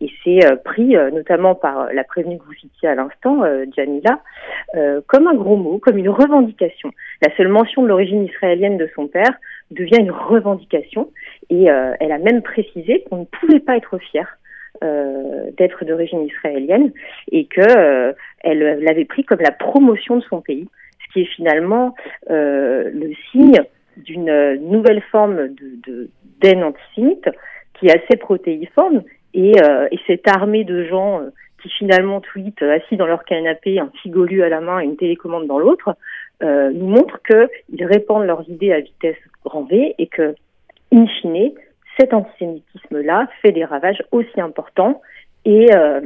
et 0.00 0.10
c'est 0.24 0.40
pris 0.64 0.96
notamment 1.12 1.54
par 1.54 1.92
la 1.92 2.02
prévenue 2.02 2.38
que 2.38 2.44
vous 2.44 2.54
citiez 2.54 2.88
à 2.88 2.96
l'instant, 2.96 3.44
Jamila, 3.76 4.18
comme 5.06 5.28
un 5.28 5.34
gros 5.34 5.54
mot, 5.54 5.78
comme 5.78 5.96
une 5.96 6.08
revendication. 6.08 6.90
La 7.22 7.32
seule 7.36 7.46
mention 7.46 7.84
de 7.84 7.86
l'origine 7.86 8.24
israélienne 8.24 8.78
de 8.78 8.90
son 8.96 9.06
père 9.06 9.32
devient 9.70 10.00
une 10.00 10.10
revendication. 10.10 11.12
Et 11.50 11.66
elle 11.66 12.10
a 12.10 12.18
même 12.18 12.42
précisé 12.42 13.04
qu'on 13.08 13.18
ne 13.18 13.24
pouvait 13.26 13.60
pas 13.60 13.76
être 13.76 13.96
fier 13.98 14.38
d'être 14.82 15.84
d'origine 15.84 16.22
israélienne 16.22 16.90
et 17.30 17.44
que 17.46 18.12
elle 18.40 18.80
l'avait 18.82 19.04
pris 19.04 19.22
comme 19.22 19.40
la 19.40 19.52
promotion 19.52 20.16
de 20.16 20.24
son 20.24 20.40
pays 20.40 20.66
qui 21.12 21.22
est 21.22 21.34
finalement 21.36 21.94
euh, 22.30 22.90
le 22.92 23.12
signe 23.30 23.60
d'une 23.96 24.54
nouvelle 24.60 25.02
forme 25.10 25.48
de 25.48 26.10
d'aine 26.40 26.64
antisémite 26.64 27.30
qui 27.74 27.86
est 27.86 27.92
assez 28.04 28.16
protéiforme 28.16 29.02
et, 29.34 29.60
euh, 29.62 29.88
et 29.90 29.98
cette 30.06 30.28
armée 30.28 30.64
de 30.64 30.84
gens 30.84 31.20
euh, 31.20 31.30
qui 31.62 31.68
finalement 31.70 32.20
tweetent 32.20 32.62
assis 32.62 32.96
dans 32.96 33.06
leur 33.06 33.24
canapé, 33.24 33.78
un 33.78 33.90
figolu 34.02 34.42
à 34.42 34.48
la 34.48 34.60
main 34.60 34.80
et 34.80 34.84
une 34.84 34.96
télécommande 34.96 35.46
dans 35.46 35.58
l'autre, 35.58 35.94
euh, 36.42 36.70
nous 36.72 36.86
montre 36.86 37.20
qu'ils 37.22 37.84
répandent 37.84 38.26
leurs 38.26 38.48
idées 38.48 38.72
à 38.72 38.80
vitesse 38.80 39.16
grand 39.44 39.64
V 39.64 39.94
et 39.98 40.06
que, 40.06 40.34
in 40.92 41.06
fine, 41.06 41.52
cet 41.98 42.12
antisémitisme-là 42.12 43.28
fait 43.42 43.52
des 43.52 43.64
ravages 43.64 44.02
aussi 44.10 44.40
importants 44.40 45.00
et 45.44 45.74
euh, 45.74 46.00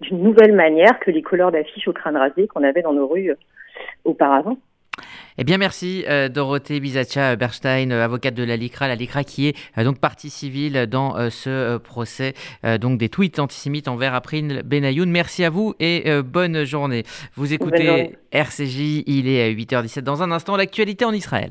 d'une 0.00 0.22
nouvelle 0.22 0.52
manière 0.52 0.98
que 1.00 1.10
les 1.10 1.22
couleurs 1.22 1.52
d'affiches 1.52 1.88
au 1.88 1.92
crâne 1.92 2.16
rasé 2.16 2.46
qu'on 2.46 2.62
avait 2.62 2.82
dans 2.82 2.94
nos 2.94 3.06
rues 3.06 3.34
auparavant. 4.04 4.56
Eh 5.38 5.44
bien, 5.44 5.56
merci 5.58 6.04
euh, 6.08 6.28
Dorothée 6.28 6.80
Bizacha 6.80 7.34
Berstein, 7.36 7.90
euh, 7.90 8.04
avocate 8.04 8.34
de 8.34 8.42
la 8.42 8.56
LICRA, 8.56 8.88
la 8.88 8.94
LICRA 8.94 9.24
qui 9.24 9.48
est 9.48 9.56
euh, 9.78 9.84
donc 9.84 9.98
partie 9.98 10.28
civile 10.28 10.86
dans 10.86 11.30
ce 11.30 11.78
procès 11.78 12.34
donc 12.80 12.98
des 12.98 13.08
tweets 13.08 13.38
antisémites 13.38 13.88
envers 13.88 14.14
April 14.14 14.62
Benayoun. 14.64 15.10
Merci 15.10 15.44
à 15.44 15.50
vous 15.50 15.74
et 15.80 16.04
bonne 16.22 16.64
journée. 16.64 17.04
Vous 17.34 17.52
écoutez 17.52 18.16
RCJ, 18.32 19.04
il 19.06 19.28
est 19.28 19.52
8h17. 19.54 20.00
Dans 20.00 20.22
un 20.22 20.30
instant, 20.30 20.56
l'actualité 20.56 21.04
en 21.04 21.12
Israël. 21.12 21.50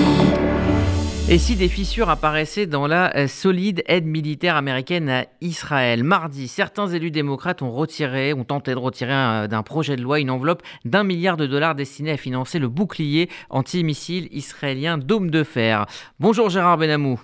Et 1.31 1.37
si 1.37 1.55
des 1.55 1.69
fissures 1.69 2.09
apparaissaient 2.09 2.65
dans 2.65 2.87
la 2.87 3.15
euh, 3.15 3.25
solide 3.25 3.83
aide 3.85 4.05
militaire 4.05 4.57
américaine 4.57 5.07
à 5.07 5.27
Israël? 5.39 6.03
Mardi, 6.03 6.49
certains 6.49 6.89
élus 6.89 7.09
démocrates 7.09 7.61
ont 7.61 7.71
retiré, 7.71 8.33
ont 8.33 8.43
tenté 8.43 8.71
de 8.71 8.77
retirer 8.77 9.47
d'un 9.47 9.63
projet 9.63 9.95
de 9.95 10.01
loi 10.01 10.19
une 10.19 10.29
enveloppe 10.29 10.61
d'un 10.83 11.05
milliard 11.05 11.37
de 11.37 11.47
dollars 11.47 11.73
destinée 11.73 12.11
à 12.11 12.17
financer 12.17 12.59
le 12.59 12.67
bouclier 12.67 13.29
antimissile 13.49 14.27
israélien 14.33 14.97
Dôme 14.97 15.31
de 15.31 15.45
Fer. 15.45 15.85
Bonjour 16.19 16.49
Gérard 16.49 16.77
Benamou. 16.77 17.21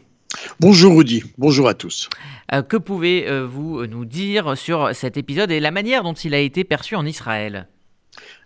Bonjour 0.61 0.97
Rudy, 0.97 1.25
bonjour 1.37 1.67
à 1.67 1.73
tous. 1.73 2.07
Euh, 2.53 2.61
que 2.61 2.77
pouvez-vous 2.77 3.87
nous 3.87 4.05
dire 4.05 4.57
sur 4.57 4.95
cet 4.95 5.17
épisode 5.17 5.51
et 5.51 5.59
la 5.59 5.71
manière 5.71 6.03
dont 6.03 6.13
il 6.13 6.33
a 6.33 6.39
été 6.39 6.63
perçu 6.63 6.95
en 6.95 7.05
Israël? 7.05 7.67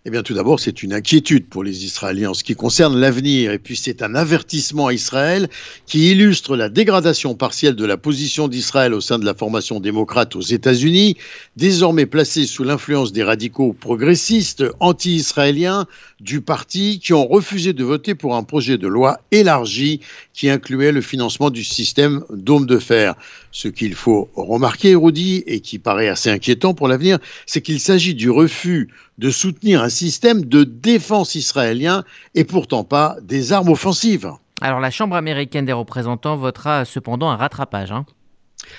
Eh 0.03 0.09
bien, 0.09 0.23
tout 0.23 0.33
d'abord, 0.33 0.59
c'est 0.59 0.81
une 0.81 0.93
inquiétude 0.93 1.45
pour 1.45 1.63
les 1.63 1.85
Israéliens 1.85 2.31
en 2.31 2.33
ce 2.33 2.43
qui 2.43 2.55
concerne 2.55 2.99
l'avenir. 2.99 3.51
Et 3.51 3.59
puis, 3.59 3.75
c'est 3.75 4.01
un 4.01 4.15
avertissement 4.15 4.87
à 4.87 4.93
Israël 4.93 5.47
qui 5.85 6.09
illustre 6.09 6.55
la 6.55 6.69
dégradation 6.69 7.35
partielle 7.35 7.75
de 7.75 7.85
la 7.85 7.97
position 7.97 8.47
d'Israël 8.47 8.95
au 8.95 9.01
sein 9.01 9.19
de 9.19 9.25
la 9.25 9.35
formation 9.35 9.79
démocrate 9.79 10.35
aux 10.35 10.41
États-Unis, 10.41 11.17
désormais 11.55 12.07
placée 12.07 12.47
sous 12.47 12.63
l'influence 12.63 13.11
des 13.11 13.21
radicaux 13.21 13.73
progressistes 13.73 14.63
anti-israéliens 14.79 15.85
du 16.19 16.41
parti 16.41 16.99
qui 16.99 17.13
ont 17.13 17.27
refusé 17.27 17.73
de 17.73 17.83
voter 17.83 18.15
pour 18.15 18.35
un 18.35 18.43
projet 18.43 18.79
de 18.79 18.87
loi 18.87 19.19
élargi 19.29 19.99
qui 20.33 20.49
incluait 20.49 20.91
le 20.91 21.01
financement 21.01 21.51
du 21.51 21.63
système 21.63 22.23
Dôme 22.31 22.65
de 22.65 22.79
fer. 22.79 23.13
Ce 23.51 23.67
qu'il 23.67 23.93
faut 23.93 24.29
remarquer, 24.35 24.95
Rudy, 24.95 25.43
et 25.45 25.59
qui 25.59 25.77
paraît 25.77 26.07
assez 26.07 26.29
inquiétant 26.29 26.73
pour 26.73 26.87
l'avenir, 26.87 27.19
c'est 27.45 27.61
qu'il 27.61 27.79
s'agit 27.79 28.15
du 28.15 28.29
refus 28.29 28.89
de 29.17 29.29
soutenir 29.29 29.83
un 29.83 29.89
système 29.91 30.45
de 30.45 30.63
défense 30.63 31.35
israélien 31.35 32.03
et 32.33 32.43
pourtant 32.43 32.83
pas 32.83 33.17
des 33.21 33.53
armes 33.53 33.69
offensives. 33.69 34.31
Alors 34.61 34.79
la 34.79 34.91
Chambre 34.91 35.15
américaine 35.15 35.65
des 35.65 35.73
représentants 35.73 36.35
votera 36.35 36.85
cependant 36.85 37.29
un 37.29 37.35
rattrapage. 37.35 37.91
Hein. 37.91 38.05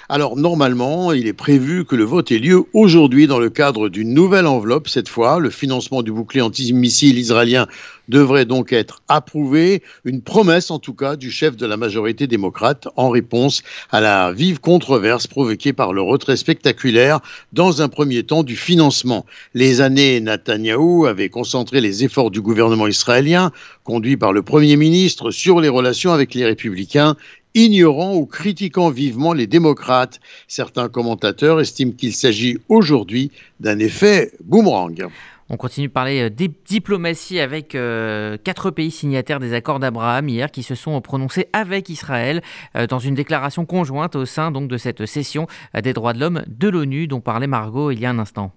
Alors 0.08 0.36
normalement, 0.36 1.12
il 1.12 1.26
est 1.26 1.32
prévu 1.32 1.84
que 1.84 1.96
le 1.96 2.04
vote 2.04 2.32
ait 2.32 2.38
lieu 2.38 2.64
aujourd'hui 2.72 3.26
dans 3.26 3.38
le 3.38 3.50
cadre 3.50 3.88
d'une 3.88 4.14
nouvelle 4.14 4.46
enveloppe. 4.46 4.88
Cette 4.88 5.08
fois, 5.08 5.38
le 5.38 5.50
financement 5.50 6.02
du 6.02 6.12
bouclier 6.12 6.42
antimissile 6.42 7.18
israélien 7.18 7.66
devrait 8.08 8.44
donc 8.44 8.72
être 8.72 9.02
approuvé, 9.08 9.82
une 10.04 10.22
promesse 10.22 10.70
en 10.70 10.78
tout 10.78 10.94
cas 10.94 11.16
du 11.16 11.30
chef 11.30 11.56
de 11.56 11.66
la 11.66 11.76
majorité 11.76 12.26
démocrate 12.26 12.88
en 12.96 13.10
réponse 13.10 13.62
à 13.90 14.00
la 14.00 14.32
vive 14.32 14.60
controverse 14.60 15.26
provoquée 15.26 15.72
par 15.72 15.92
le 15.92 16.02
retrait 16.02 16.36
spectaculaire 16.36 17.20
dans 17.52 17.80
un 17.80 17.88
premier 17.88 18.22
temps 18.22 18.42
du 18.42 18.56
financement. 18.56 19.24
Les 19.54 19.80
années 19.80 20.20
Netanyahou 20.20 21.06
avaient 21.06 21.28
concentré 21.28 21.80
les 21.80 22.04
efforts 22.04 22.30
du 22.30 22.40
gouvernement 22.40 22.86
israélien, 22.86 23.52
conduit 23.84 24.16
par 24.16 24.32
le 24.32 24.42
Premier 24.42 24.76
ministre, 24.76 25.30
sur 25.30 25.60
les 25.60 25.68
relations 25.68 26.12
avec 26.12 26.34
les 26.34 26.44
républicains 26.44 27.16
ignorant 27.54 28.14
ou 28.14 28.26
critiquant 28.26 28.90
vivement 28.90 29.32
les 29.32 29.46
démocrates. 29.46 30.20
Certains 30.48 30.88
commentateurs 30.88 31.60
estiment 31.60 31.92
qu'il 31.92 32.14
s'agit 32.14 32.58
aujourd'hui 32.68 33.30
d'un 33.60 33.78
effet 33.78 34.32
boomerang. 34.44 35.08
On 35.52 35.58
continue 35.58 35.88
de 35.88 35.92
parler 35.92 36.30
euh, 36.30 36.48
diplomatie 36.66 37.38
avec 37.38 37.74
euh, 37.74 38.38
quatre 38.42 38.70
pays 38.70 38.90
signataires 38.90 39.38
des 39.38 39.52
accords 39.52 39.80
d'Abraham 39.80 40.28
hier 40.28 40.50
qui 40.50 40.62
se 40.62 40.74
sont 40.74 40.98
prononcés 41.02 41.48
avec 41.52 41.90
Israël 41.90 42.40
euh, 42.74 42.86
dans 42.86 42.98
une 42.98 43.14
déclaration 43.14 43.66
conjointe 43.66 44.16
au 44.16 44.24
sein 44.24 44.50
donc 44.50 44.68
de 44.68 44.78
cette 44.78 45.04
session 45.04 45.46
des 45.74 45.92
droits 45.92 46.14
de 46.14 46.20
l'homme 46.20 46.42
de 46.46 46.68
l'ONU 46.68 47.06
dont 47.06 47.20
parlait 47.20 47.46
Margot 47.46 47.90
il 47.90 48.00
y 48.00 48.06
a 48.06 48.10
un 48.10 48.18
instant. 48.18 48.52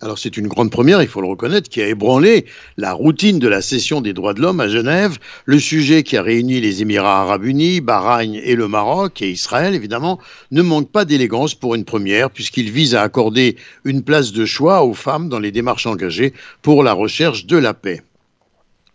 Alors 0.00 0.16
c'est 0.16 0.36
une 0.36 0.46
grande 0.46 0.70
première, 0.70 1.02
il 1.02 1.08
faut 1.08 1.20
le 1.20 1.26
reconnaître, 1.26 1.68
qui 1.68 1.82
a 1.82 1.88
ébranlé 1.88 2.46
la 2.76 2.92
routine 2.92 3.40
de 3.40 3.48
la 3.48 3.60
session 3.60 4.00
des 4.00 4.12
droits 4.12 4.32
de 4.32 4.40
l'homme 4.40 4.60
à 4.60 4.68
Genève, 4.68 5.18
le 5.44 5.58
sujet 5.58 6.04
qui 6.04 6.16
a 6.16 6.22
réuni 6.22 6.60
les 6.60 6.82
Émirats 6.82 7.22
arabes 7.22 7.44
unis, 7.44 7.80
Bahreïn 7.80 8.34
et 8.34 8.54
le 8.54 8.68
Maroc, 8.68 9.22
et 9.22 9.30
Israël 9.30 9.74
évidemment, 9.74 10.20
ne 10.52 10.62
manque 10.62 10.92
pas 10.92 11.04
d'élégance 11.04 11.56
pour 11.56 11.74
une 11.74 11.84
première, 11.84 12.30
puisqu'il 12.30 12.70
vise 12.70 12.94
à 12.94 13.02
accorder 13.02 13.56
une 13.84 14.04
place 14.04 14.30
de 14.30 14.44
choix 14.44 14.84
aux 14.84 14.94
femmes 14.94 15.28
dans 15.28 15.40
les 15.40 15.50
démarches 15.50 15.86
engagées 15.86 16.32
pour 16.62 16.84
la 16.84 16.92
recherche 16.92 17.46
de 17.46 17.56
la 17.56 17.74
paix. 17.74 18.02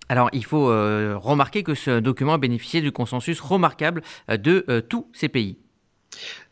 Alors, 0.10 0.30
il 0.32 0.46
faut 0.46 0.70
euh, 0.70 1.16
remarquer 1.18 1.64
que 1.64 1.74
ce 1.74 2.00
document 2.00 2.34
a 2.34 2.38
bénéficié 2.38 2.82
du 2.82 2.92
consensus 2.92 3.40
remarquable 3.40 4.04
euh, 4.30 4.38
de 4.38 4.66
euh, 4.70 4.82
tous 4.82 5.08
ces 5.14 5.28
pays. 5.28 5.58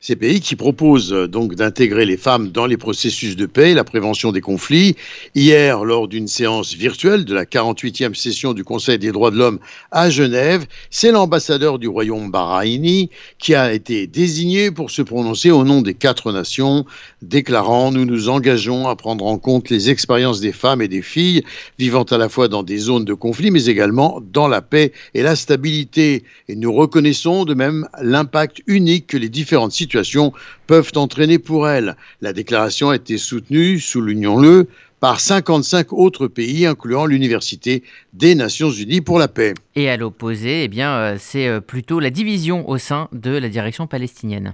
Ces 0.03 0.15
pays 0.15 0.41
qui 0.41 0.55
proposent 0.55 1.13
euh, 1.13 1.27
donc 1.27 1.53
d'intégrer 1.53 2.07
les 2.07 2.17
femmes 2.17 2.49
dans 2.49 2.65
les 2.65 2.75
processus 2.75 3.35
de 3.35 3.45
paix 3.45 3.69
et 3.69 3.73
la 3.75 3.83
prévention 3.83 4.31
des 4.31 4.41
conflits. 4.41 4.95
Hier, 5.35 5.85
lors 5.85 6.07
d'une 6.07 6.27
séance 6.27 6.73
virtuelle 6.73 7.23
de 7.23 7.35
la 7.35 7.45
48e 7.45 8.15
session 8.15 8.53
du 8.53 8.63
Conseil 8.63 8.97
des 8.97 9.11
droits 9.11 9.29
de 9.29 9.37
l'homme 9.37 9.59
à 9.91 10.09
Genève, 10.09 10.65
c'est 10.89 11.11
l'ambassadeur 11.11 11.77
du 11.77 11.87
royaume 11.87 12.31
bahreïni 12.31 13.11
qui 13.37 13.53
a 13.53 13.71
été 13.73 14.07
désigné 14.07 14.71
pour 14.71 14.89
se 14.89 15.03
prononcer 15.03 15.51
au 15.51 15.63
nom 15.63 15.83
des 15.83 15.93
quatre 15.93 16.31
nations, 16.31 16.83
déclarant 17.21 17.91
Nous 17.91 18.05
nous 18.05 18.27
engageons 18.27 18.87
à 18.87 18.95
prendre 18.95 19.27
en 19.27 19.37
compte 19.37 19.69
les 19.69 19.91
expériences 19.91 20.41
des 20.41 20.51
femmes 20.51 20.81
et 20.81 20.87
des 20.87 21.03
filles 21.03 21.43
vivant 21.77 22.05
à 22.05 22.17
la 22.17 22.27
fois 22.27 22.47
dans 22.47 22.63
des 22.63 22.79
zones 22.79 23.05
de 23.05 23.13
conflit, 23.13 23.51
mais 23.51 23.65
également 23.65 24.19
dans 24.33 24.47
la 24.47 24.63
paix 24.63 24.93
et 25.13 25.21
la 25.21 25.35
stabilité. 25.35 26.23
Et 26.49 26.55
nous 26.55 26.73
reconnaissons 26.73 27.45
de 27.45 27.53
même 27.53 27.87
l'impact 28.01 28.63
unique 28.65 29.05
que 29.05 29.17
les 29.17 29.29
différentes 29.29 29.73
situations 29.73 29.90
peuvent 30.67 30.91
entraîner 30.95 31.39
pour 31.39 31.67
elle. 31.67 31.95
La 32.21 32.33
déclaration 32.33 32.89
a 32.89 32.95
été 32.95 33.17
soutenue, 33.17 33.79
soulignons-le, 33.79 34.67
par 35.01 35.19
55 35.19 35.93
autres 35.93 36.27
pays, 36.27 36.65
incluant 36.65 37.05
l'Université 37.05 37.83
des 38.13 38.35
Nations 38.35 38.69
Unies 38.69 39.01
pour 39.01 39.17
la 39.17 39.27
paix. 39.27 39.53
Et 39.75 39.89
à 39.89 39.97
l'opposé, 39.97 40.63
eh 40.63 40.81
euh, 40.81 41.17
c'est 41.19 41.47
euh, 41.47 41.59
plutôt 41.59 41.99
la 41.99 42.11
division 42.11 42.69
au 42.69 42.77
sein 42.77 43.09
de 43.11 43.31
la 43.31 43.49
direction 43.49 43.87
palestinienne. 43.87 44.53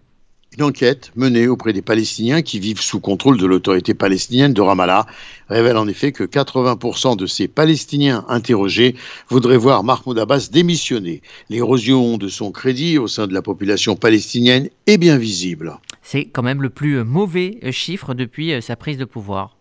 Une 0.55 0.63
enquête 0.63 1.11
menée 1.15 1.47
auprès 1.47 1.73
des 1.73 1.81
Palestiniens 1.81 2.41
qui 2.41 2.59
vivent 2.59 2.81
sous 2.81 2.99
contrôle 2.99 3.37
de 3.37 3.45
l'autorité 3.45 3.93
palestinienne 3.93 4.53
de 4.53 4.61
Ramallah 4.61 5.05
révèle 5.49 5.77
en 5.77 5.87
effet 5.87 6.11
que 6.11 6.23
80% 6.23 7.17
de 7.17 7.25
ces 7.25 7.47
Palestiniens 7.47 8.25
interrogés 8.29 8.95
voudraient 9.29 9.57
voir 9.57 9.83
Mahmoud 9.83 10.17
Abbas 10.17 10.49
démissionner. 10.51 11.21
L'érosion 11.49 12.17
de 12.17 12.27
son 12.29 12.51
crédit 12.51 12.97
au 12.97 13.07
sein 13.07 13.27
de 13.27 13.33
la 13.33 13.41
population 13.41 13.95
palestinienne 13.95 14.69
est 14.87 14.97
bien 14.97 15.17
visible. 15.17 15.77
C'est 16.01 16.25
quand 16.25 16.43
même 16.43 16.61
le 16.61 16.69
plus 16.69 17.03
mauvais 17.03 17.59
chiffre 17.71 18.13
depuis 18.13 18.53
euh, 18.53 18.61
sa 18.61 18.77
prise 18.77 18.97
de 18.97 19.05
pouvoir. 19.05 19.56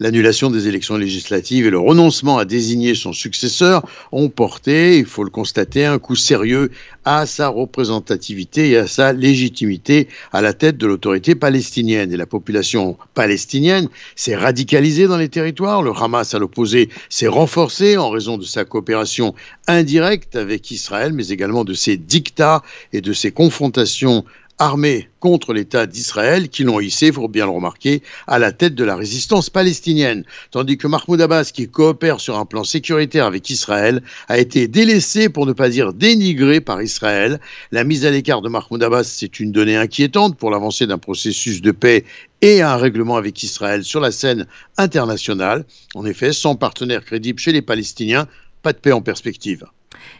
L'annulation 0.00 0.50
des 0.50 0.68
élections 0.68 0.96
législatives 0.96 1.66
et 1.66 1.70
le 1.70 1.78
renoncement 1.78 2.38
à 2.38 2.44
désigner 2.44 2.94
son 2.94 3.12
successeur 3.12 3.86
ont 4.10 4.28
porté, 4.28 4.98
il 4.98 5.04
faut 5.04 5.24
le 5.24 5.30
constater, 5.30 5.84
un 5.84 5.98
coup 5.98 6.16
sérieux 6.16 6.70
à 7.04 7.26
sa 7.26 7.48
représentativité 7.48 8.70
et 8.70 8.76
à 8.78 8.86
sa 8.86 9.12
légitimité 9.12 10.08
à 10.32 10.40
la 10.40 10.52
tête 10.52 10.76
de 10.76 10.86
l'autorité 10.86 11.34
palestinienne. 11.34 12.12
Et 12.12 12.16
la 12.16 12.26
population 12.26 12.96
palestinienne 13.14 13.88
s'est 14.16 14.36
radicalisée 14.36 15.06
dans 15.06 15.18
les 15.18 15.28
territoires. 15.28 15.82
Le 15.82 15.92
Hamas, 15.92 16.34
à 16.34 16.38
l'opposé, 16.38 16.88
s'est 17.08 17.28
renforcé 17.28 17.96
en 17.96 18.10
raison 18.10 18.38
de 18.38 18.44
sa 18.44 18.64
coopération 18.64 19.34
indirecte 19.66 20.36
avec 20.36 20.70
Israël, 20.70 21.12
mais 21.12 21.28
également 21.28 21.64
de 21.64 21.74
ses 21.74 21.96
dictats 21.96 22.62
et 22.92 23.00
de 23.00 23.12
ses 23.12 23.30
confrontations 23.30 24.24
armés 24.62 25.08
contre 25.18 25.52
l'État 25.52 25.86
d'Israël 25.86 26.48
qui 26.48 26.62
l'ont 26.62 26.78
hissé, 26.78 27.08
il 27.08 27.12
faut 27.12 27.28
bien 27.28 27.46
le 27.46 27.50
remarquer, 27.50 28.02
à 28.28 28.38
la 28.38 28.52
tête 28.52 28.74
de 28.74 28.84
la 28.84 28.94
résistance 28.94 29.50
palestinienne. 29.50 30.24
Tandis 30.52 30.78
que 30.78 30.86
Mahmoud 30.86 31.20
Abbas, 31.20 31.50
qui 31.52 31.68
coopère 31.68 32.20
sur 32.20 32.38
un 32.38 32.44
plan 32.44 32.62
sécuritaire 32.62 33.26
avec 33.26 33.50
Israël, 33.50 34.02
a 34.28 34.38
été 34.38 34.68
délaissé, 34.68 35.28
pour 35.28 35.46
ne 35.46 35.52
pas 35.52 35.68
dire 35.68 35.92
dénigré 35.92 36.60
par 36.60 36.80
Israël. 36.80 37.40
La 37.72 37.82
mise 37.82 38.06
à 38.06 38.10
l'écart 38.10 38.40
de 38.40 38.48
Mahmoud 38.48 38.82
Abbas, 38.82 39.04
c'est 39.04 39.40
une 39.40 39.50
donnée 39.50 39.76
inquiétante 39.76 40.36
pour 40.36 40.50
l'avancée 40.50 40.86
d'un 40.86 40.98
processus 40.98 41.60
de 41.60 41.72
paix 41.72 42.04
et 42.40 42.62
un 42.62 42.76
règlement 42.76 43.16
avec 43.16 43.42
Israël 43.42 43.82
sur 43.82 44.00
la 44.00 44.12
scène 44.12 44.46
internationale. 44.76 45.64
En 45.94 46.06
effet, 46.06 46.32
sans 46.32 46.54
partenaire 46.54 47.04
crédible 47.04 47.40
chez 47.40 47.52
les 47.52 47.62
Palestiniens, 47.62 48.28
pas 48.62 48.72
de 48.72 48.78
paix 48.78 48.92
en 48.92 49.02
perspective. 49.02 49.64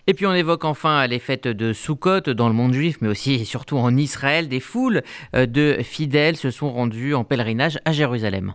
Et 0.06 0.14
puis 0.14 0.26
on 0.26 0.34
évoque 0.34 0.64
enfin 0.64 1.06
les 1.06 1.18
fêtes 1.18 1.48
de 1.48 1.72
Sukkot 1.72 2.20
dans 2.20 2.48
le 2.48 2.54
monde 2.54 2.72
juif, 2.72 2.98
mais 3.00 3.08
aussi 3.08 3.34
et 3.34 3.44
surtout 3.44 3.76
en 3.76 3.96
Israël. 3.96 4.48
Des 4.48 4.60
foules 4.60 5.02
euh, 5.34 5.46
de 5.46 5.78
fidèles 5.82 6.36
se 6.36 6.50
sont 6.50 6.72
rendus 6.72 7.14
en 7.14 7.24
pèlerinage 7.24 7.78
à 7.84 7.92
Jérusalem. 7.92 8.54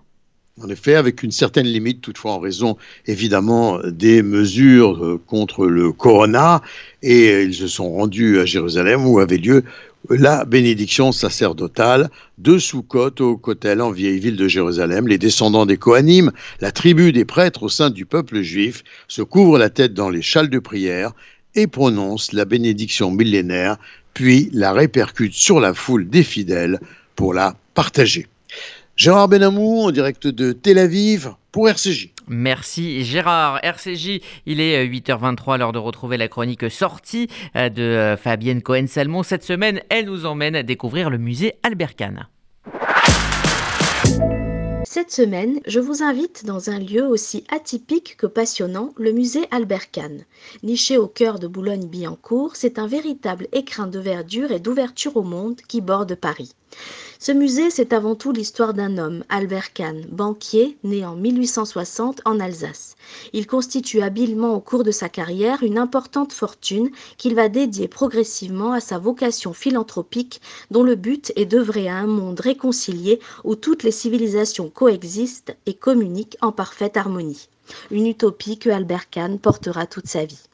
En 0.60 0.70
effet, 0.70 0.96
avec 0.96 1.22
une 1.22 1.32
certaine 1.32 1.68
limite, 1.68 2.02
toutefois 2.02 2.32
en 2.32 2.40
raison 2.40 2.78
évidemment 3.06 3.80
des 3.86 4.24
mesures 4.24 5.06
euh, 5.06 5.22
contre 5.28 5.68
le 5.68 5.92
corona, 5.92 6.64
et 7.04 7.44
ils 7.44 7.54
se 7.54 7.68
sont 7.68 7.92
rendus 7.92 8.40
à 8.40 8.46
Jérusalem 8.46 9.06
où 9.06 9.20
avait 9.20 9.38
lieu 9.38 9.64
la 10.10 10.46
bénédiction 10.46 11.12
sacerdotale 11.12 12.10
de 12.38 12.58
Soukot 12.58 13.20
au 13.20 13.38
Kotel 13.38 13.82
en 13.82 13.92
vieille 13.92 14.20
ville 14.20 14.36
de 14.36 14.48
Jérusalem. 14.48 15.08
Les 15.08 15.18
descendants 15.18 15.66
des 15.66 15.78
Kohanim, 15.78 16.32
la 16.62 16.72
tribu 16.72 17.12
des 17.12 17.26
prêtres 17.26 17.64
au 17.64 17.70
sein 17.70 17.90
du 17.90 18.06
peuple 18.06 18.42
juif, 18.42 18.84
se 19.08 19.22
couvrent 19.22 19.58
la 19.58 19.70
tête 19.70 19.94
dans 19.94 20.10
les 20.10 20.22
châles 20.22 20.50
de 20.50 20.60
prière 20.60 21.12
et 21.56 21.68
prononcent 21.68 22.34
la 22.34 22.46
bénédiction 22.46 23.12
millénaire, 23.12 23.78
puis 24.14 24.50
la 24.54 24.74
répercutent 24.74 25.34
sur 25.34 25.60
la 25.60 25.74
foule 25.74 26.08
des 26.08 26.24
fidèles 26.24 26.80
pour 27.16 27.34
la 27.34 27.56
partager. 27.74 28.28
Gérard 28.98 29.28
Benamou 29.28 29.82
en 29.82 29.92
direct 29.92 30.26
de 30.26 30.54
Tel 30.54 30.80
Aviv 30.80 31.30
pour 31.52 31.70
RCJ. 31.70 32.16
Merci 32.28 33.04
Gérard. 33.04 33.60
RCJ, 33.62 34.22
il 34.48 34.60
est 34.60 34.88
8h23, 34.88 35.54
euh, 35.54 35.58
l'heure 35.58 35.72
de 35.72 35.78
retrouver 35.78 36.18
la 36.18 36.28
chronique 36.28 36.72
sortie 36.72 37.28
euh, 37.56 37.70
de 37.70 37.84
euh, 37.84 38.18
Fabienne 38.18 38.64
Cohen-Salmon. 38.64 39.22
Cette 39.22 39.44
semaine, 39.44 39.82
elle 39.90 40.06
nous 40.06 40.26
emmène 40.26 40.56
à 40.56 40.64
découvrir 40.64 41.12
le 41.12 41.20
musée 41.20 41.54
Albert 41.62 41.96
Kahn. 41.96 42.28
Cette 44.84 45.12
semaine, 45.12 45.60
je 45.68 45.80
vous 45.80 46.02
invite 46.02 46.44
dans 46.46 46.72
un 46.72 46.80
lieu 46.80 47.06
aussi 47.06 47.44
atypique 47.50 48.18
que 48.18 48.26
passionnant, 48.26 48.94
le 48.98 49.12
musée 49.12 49.46
Albert 49.52 49.92
Kahn. 49.92 50.24
Niché 50.64 50.98
au 50.98 51.06
cœur 51.06 51.38
de 51.38 51.46
Boulogne-Billancourt, 51.46 52.56
c'est 52.56 52.80
un 52.80 52.88
véritable 52.88 53.48
écrin 53.52 53.86
de 53.86 54.00
verdure 54.00 54.52
et 54.52 54.60
d'ouverture 54.60 55.16
au 55.18 55.24
monde 55.24 55.62
qui 55.68 55.82
borde 55.82 56.16
Paris. 56.16 56.54
Ce 57.20 57.32
musée, 57.32 57.72
c'est 57.72 57.94
avant 57.94 58.14
tout 58.14 58.32
l'histoire 58.32 58.76
d'un 58.76 59.00
homme, 59.00 59.24
Albert 59.30 59.74
Kahn, 59.74 60.06
banquier, 60.12 60.78
né 60.84 61.04
en 61.04 61.16
1860 61.16 62.22
en 62.26 62.40
Alsace. 62.40 62.96
Il 63.34 63.48
constitue 63.48 64.04
habilement 64.04 64.54
au 64.54 64.60
cours 64.60 64.84
de 64.84 64.92
sa 64.92 65.10
carrière 65.10 65.64
une 65.64 65.80
importante 65.80 66.32
fortune 66.32 66.92
qu'il 67.18 67.34
va 67.34 67.50
dédier 67.50 67.88
progressivement 67.88 68.72
à 68.72 68.80
sa 68.80 69.00
vocation 69.00 69.54
philanthropique 69.54 70.42
dont 70.70 70.84
le 70.84 70.94
but 70.94 71.34
est 71.36 71.46
d'œuvrer 71.46 71.90
à 71.90 71.96
un 71.96 72.08
monde 72.08 72.40
réconcilié 72.40 73.20
où 73.44 73.56
toutes 73.56 73.82
les 73.82 73.92
civilisations 73.92 74.70
coexistent 74.70 75.56
et 75.66 75.74
communiquent 75.74 76.38
en 76.42 76.52
parfaite 76.52 76.98
harmonie. 76.98 77.50
Une 77.90 78.06
utopie 78.06 78.60
que 78.60 78.70
Albert 78.70 79.10
Kahn 79.10 79.40
portera 79.40 79.88
toute 79.88 80.08
sa 80.08 80.24
vie. 80.24 80.47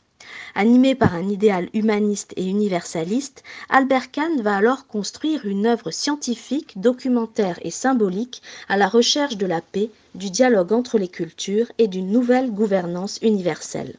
Animé 0.56 0.94
par 0.94 1.16
un 1.16 1.30
idéal 1.30 1.68
humaniste 1.74 2.34
et 2.36 2.48
universaliste, 2.48 3.44
Albert 3.70 4.12
Kahn 4.12 4.40
va 4.42 4.56
alors 4.56 4.86
construire 4.86 5.48
une 5.48 5.66
œuvre 5.66 5.90
scientifique, 5.90 6.80
documentaire 6.80 7.58
et 7.64 7.72
symbolique 7.72 8.44
à 8.70 8.78
la 8.78 8.88
recherche 8.88 9.38
de 9.38 9.48
la 9.48 9.62
paix, 9.62 9.90
du 10.14 10.30
dialogue 10.30 10.72
entre 10.72 11.00
les 11.00 11.08
cultures 11.08 11.72
et 11.80 11.88
d'une 11.88 12.12
nouvelle 12.12 12.52
gouvernance 12.52 13.18
universelle. 13.24 13.96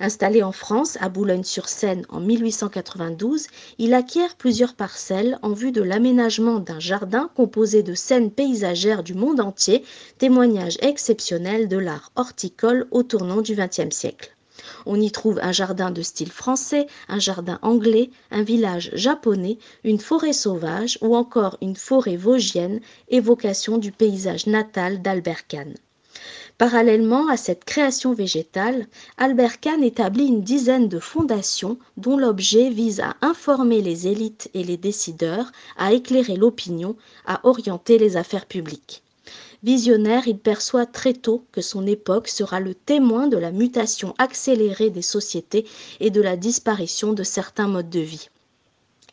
Installé 0.00 0.42
en 0.42 0.52
France, 0.52 0.98
à 1.00 1.08
Boulogne-sur-Seine 1.08 2.04
en 2.10 2.20
1892, 2.20 3.46
il 3.78 3.94
acquiert 3.94 4.36
plusieurs 4.36 4.74
parcelles 4.74 5.38
en 5.40 5.52
vue 5.54 5.72
de 5.72 5.82
l'aménagement 5.82 6.58
d'un 6.58 6.80
jardin 6.80 7.30
composé 7.34 7.82
de 7.82 7.94
scènes 7.94 8.30
paysagères 8.30 9.02
du 9.02 9.14
monde 9.14 9.40
entier, 9.40 9.82
témoignage 10.18 10.76
exceptionnel 10.82 11.68
de 11.68 11.78
l'art 11.78 12.12
horticole 12.16 12.86
au 12.90 13.02
tournant 13.02 13.40
du 13.40 13.54
XXe 13.54 13.96
siècle. 13.96 14.36
On 14.86 15.00
y 15.00 15.10
trouve 15.10 15.38
un 15.42 15.52
jardin 15.52 15.90
de 15.90 16.02
style 16.02 16.30
français, 16.30 16.86
un 17.08 17.18
jardin 17.18 17.58
anglais, 17.62 18.10
un 18.30 18.42
village 18.42 18.90
japonais, 18.92 19.58
une 19.84 20.00
forêt 20.00 20.32
sauvage 20.32 20.98
ou 21.00 21.16
encore 21.16 21.56
une 21.60 21.76
forêt 21.76 22.16
vosgienne, 22.16 22.80
évocation 23.08 23.78
du 23.78 23.92
paysage 23.92 24.46
natal 24.46 25.02
d'Albert 25.02 25.46
Kahn. 25.46 25.74
Parallèlement 26.58 27.28
à 27.28 27.38
cette 27.38 27.64
création 27.64 28.12
végétale, 28.12 28.86
Albert 29.16 29.60
Kahn 29.60 29.82
établit 29.82 30.26
une 30.26 30.42
dizaine 30.42 30.88
de 30.88 30.98
fondations 30.98 31.78
dont 31.96 32.18
l'objet 32.18 32.68
vise 32.68 33.00
à 33.00 33.16
informer 33.22 33.80
les 33.80 34.08
élites 34.08 34.50
et 34.52 34.62
les 34.62 34.76
décideurs, 34.76 35.52
à 35.78 35.94
éclairer 35.94 36.36
l'opinion, 36.36 36.96
à 37.24 37.40
orienter 37.46 37.96
les 37.96 38.18
affaires 38.18 38.44
publiques. 38.44 39.02
Visionnaire, 39.62 40.26
il 40.26 40.38
perçoit 40.38 40.86
très 40.86 41.12
tôt 41.12 41.44
que 41.52 41.60
son 41.60 41.86
époque 41.86 42.28
sera 42.28 42.60
le 42.60 42.74
témoin 42.74 43.28
de 43.28 43.36
la 43.36 43.52
mutation 43.52 44.14
accélérée 44.16 44.88
des 44.88 45.02
sociétés 45.02 45.66
et 46.00 46.10
de 46.10 46.22
la 46.22 46.38
disparition 46.38 47.12
de 47.12 47.22
certains 47.22 47.68
modes 47.68 47.90
de 47.90 48.00
vie. 48.00 48.30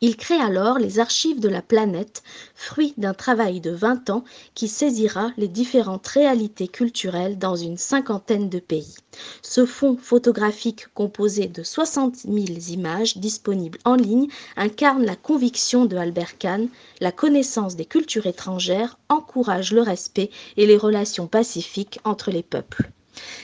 Il 0.02 0.16
crée 0.16 0.40
alors 0.40 0.78
les 0.78 1.00
Archives 1.00 1.40
de 1.40 1.50
la 1.50 1.62
planète, 1.62 2.22
fruit 2.54 2.94
d'un 2.98 3.16
travail 3.16 3.62
de 3.62 3.72
20 3.72 4.12
ans 4.12 4.24
qui 4.54 4.68
saisira 4.68 5.32
les 5.38 5.48
différentes 5.48 6.06
réalités 6.06 6.68
culturelles 6.68 7.40
dans 7.40 7.56
une 7.56 7.78
cinquantaine 7.78 8.50
de 8.50 8.60
pays. 8.60 8.96
Ce 9.42 9.66
fonds 9.66 9.98
photographique 9.98 10.88
composé 10.94 11.48
de 11.48 11.64
60 11.64 12.18
000 12.18 12.36
images 12.70 13.18
disponibles 13.18 13.80
en 13.86 13.96
ligne 13.96 14.28
incarne 14.56 15.04
la 15.04 15.16
conviction 15.16 15.86
de 15.86 15.98
Albert 15.98 16.38
Kahn, 16.38 16.70
la 17.02 17.12
connaissance 17.12 17.76
des 17.76 17.86
cultures 17.86 18.28
étrangères 18.28 19.00
encourage 19.10 19.74
le 19.74 19.82
respect 19.82 20.30
et 20.58 20.68
les 20.68 20.78
relations 20.78 21.28
pacifiques 21.28 22.00
entre 22.04 22.30
les 22.30 22.44
peuples. 22.44 22.92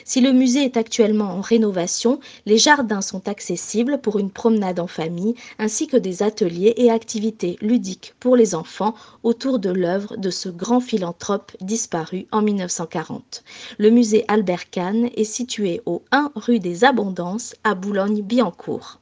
Si 0.05 0.21
le 0.21 0.31
musée 0.31 0.63
est 0.63 0.77
actuellement 0.77 1.31
en 1.31 1.41
rénovation, 1.41 2.19
les 2.45 2.57
jardins 2.57 3.01
sont 3.01 3.27
accessibles 3.27 3.99
pour 3.99 4.19
une 4.19 4.31
promenade 4.31 4.79
en 4.79 4.87
famille, 4.87 5.35
ainsi 5.59 5.87
que 5.87 5.97
des 5.97 6.23
ateliers 6.23 6.73
et 6.77 6.91
activités 6.91 7.57
ludiques 7.61 8.13
pour 8.19 8.35
les 8.35 8.55
enfants 8.55 8.95
autour 9.23 9.59
de 9.59 9.69
l'œuvre 9.69 10.17
de 10.17 10.29
ce 10.29 10.49
grand 10.49 10.79
philanthrope 10.79 11.51
disparu 11.61 12.27
en 12.31 12.41
1940. 12.41 13.43
Le 13.77 13.89
musée 13.89 14.25
Albert 14.27 14.69
Kahn 14.69 15.09
est 15.15 15.23
situé 15.23 15.81
au 15.85 16.03
1 16.11 16.31
rue 16.35 16.59
des 16.59 16.83
Abondances 16.83 17.55
à 17.63 17.75
Boulogne-Billancourt. 17.75 18.99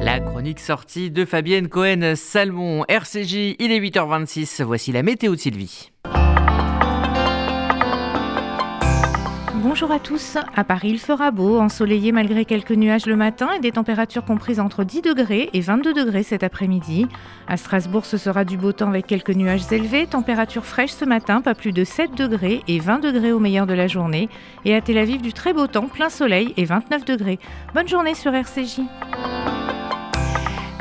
La 0.00 0.20
chronique 0.20 0.60
sortie 0.60 1.10
de 1.10 1.24
Fabienne 1.24 1.68
Cohen-Salmon, 1.68 2.84
RCJ, 2.88 3.56
il 3.58 3.72
est 3.72 3.80
8h26, 3.80 4.62
voici 4.62 4.92
la 4.92 5.02
météo 5.02 5.34
de 5.34 5.40
Sylvie. 5.40 5.90
Bonjour 9.60 9.90
à 9.90 9.98
tous. 9.98 10.36
À 10.54 10.62
Paris, 10.62 10.90
il 10.90 11.00
fera 11.00 11.32
beau, 11.32 11.58
ensoleillé 11.58 12.12
malgré 12.12 12.44
quelques 12.44 12.70
nuages 12.70 13.06
le 13.06 13.16
matin 13.16 13.48
et 13.56 13.58
des 13.58 13.72
températures 13.72 14.24
comprises 14.24 14.60
entre 14.60 14.84
10 14.84 15.02
degrés 15.02 15.50
et 15.52 15.60
22 15.60 15.94
degrés 15.94 16.22
cet 16.22 16.44
après-midi. 16.44 17.06
À 17.48 17.56
Strasbourg, 17.56 18.06
ce 18.06 18.18
sera 18.18 18.44
du 18.44 18.56
beau 18.56 18.70
temps 18.70 18.88
avec 18.88 19.08
quelques 19.08 19.34
nuages 19.34 19.72
élevés, 19.72 20.06
température 20.06 20.64
fraîche 20.64 20.92
ce 20.92 21.04
matin, 21.04 21.40
pas 21.40 21.56
plus 21.56 21.72
de 21.72 21.82
7 21.82 22.14
degrés 22.14 22.62
et 22.68 22.78
20 22.78 23.00
degrés 23.00 23.32
au 23.32 23.40
meilleur 23.40 23.66
de 23.66 23.74
la 23.74 23.88
journée. 23.88 24.28
Et 24.64 24.76
à 24.76 24.80
Tel 24.80 24.96
Aviv, 24.96 25.20
du 25.20 25.32
très 25.32 25.52
beau 25.52 25.66
temps, 25.66 25.88
plein 25.88 26.08
soleil 26.08 26.54
et 26.56 26.64
29 26.64 27.04
degrés. 27.04 27.40
Bonne 27.74 27.88
journée 27.88 28.14
sur 28.14 28.32
RCJ. 28.32 28.82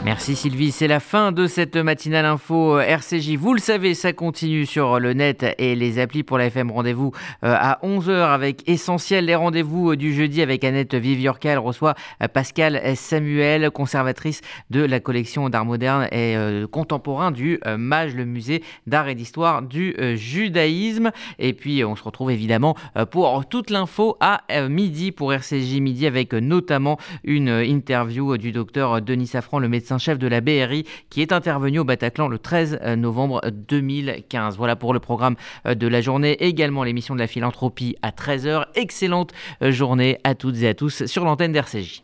Merci 0.08 0.38
Sylvie, 0.38 0.72
c'est 0.72 0.88
la 0.88 1.02
fin 1.02 1.34
de 1.34 1.48
cette 1.48 1.76
matinale 1.76 2.24
info 2.24 2.78
euh, 2.78 2.80
RCJ. 2.80 3.36
Vous 3.36 3.54
le 3.54 3.60
savez, 3.60 3.94
ça 3.94 4.14
continue 4.14 4.66
sur 4.66 5.02
le 5.02 5.12
net 5.12 5.46
et 5.58 5.76
les 5.76 6.00
applis 6.00 6.24
pour 6.24 6.38
la 6.38 6.46
FM. 6.46 6.72
Rendez-vous 6.72 7.12
euh, 7.44 7.54
à 7.54 7.78
11h 7.84 8.10
avec 8.10 8.64
Essentiel. 8.70 9.26
Les 9.26 9.36
rendez-vous 9.36 9.92
euh, 9.92 9.96
du 9.98 10.14
jeudi 10.14 10.42
avec 10.42 10.64
Annette 10.64 10.96
Viviorca. 10.96 11.50
Elle 11.50 11.60
reçoit 11.60 11.94
Pascal 12.34 12.96
Samuel, 12.96 13.70
conservatrice 13.70 14.40
de 14.70 14.80
la 14.80 15.02
collection 15.02 15.50
d'art 15.50 15.66
moderne 15.66 16.08
et 16.14 16.38
contemporain 16.72 17.32
du 17.32 17.60
MAGE, 17.66 18.16
le 18.16 18.24
musée 18.24 18.64
d'art 18.86 19.10
et 19.10 19.16
d'histoire 19.16 19.62
du 19.62 19.94
judaïsme. 20.16 21.12
Et 21.38 21.52
puis 21.52 21.84
on 21.84 21.98
se 21.98 22.04
retrouve 22.04 22.32
évidemment 22.32 22.76
pour 23.12 23.46
toute 23.48 23.70
l'info 23.70 24.16
à 24.22 24.44
midi 24.70 25.12
pour 25.12 25.34
RCJ 25.34 25.82
midi 25.82 26.08
avec 26.08 26.34
notamment 26.34 26.98
une 27.26 27.50
interview 27.50 28.38
du 28.38 28.52
docteur 28.54 29.02
Denis 29.02 29.28
Safran, 29.28 29.60
le 29.60 29.68
médecin 29.68 29.97
chef 29.98 30.18
de 30.20 30.28
la 30.28 30.42
BRI, 30.42 30.86
qui 31.10 31.22
est 31.22 31.32
intervenu 31.32 31.80
au 31.80 31.84
Bataclan 31.84 32.28
le 32.28 32.40
13 32.40 32.80
euh, 32.82 32.96
novembre 32.96 33.42
2015. 33.52 34.58
Voilà 34.58 34.76
pour 34.76 34.94
le 34.94 35.00
programme 35.00 35.36
euh, 35.66 35.76
de 35.76 35.88
la 35.88 36.02
journée. 36.02 36.34
Également 36.44 36.84
l'émission 36.84 37.16
de 37.16 37.20
la 37.20 37.28
philanthropie 37.28 37.96
à 38.02 38.12
13h. 38.12 38.66
Excellente 38.76 39.34
euh, 39.62 39.72
journée 39.72 40.20
à 40.24 40.36
toutes 40.36 40.62
et 40.62 40.68
à 40.68 40.74
tous 40.74 41.06
sur 41.06 41.26
l'antenne 41.26 41.52
d'RCJ. 41.52 42.04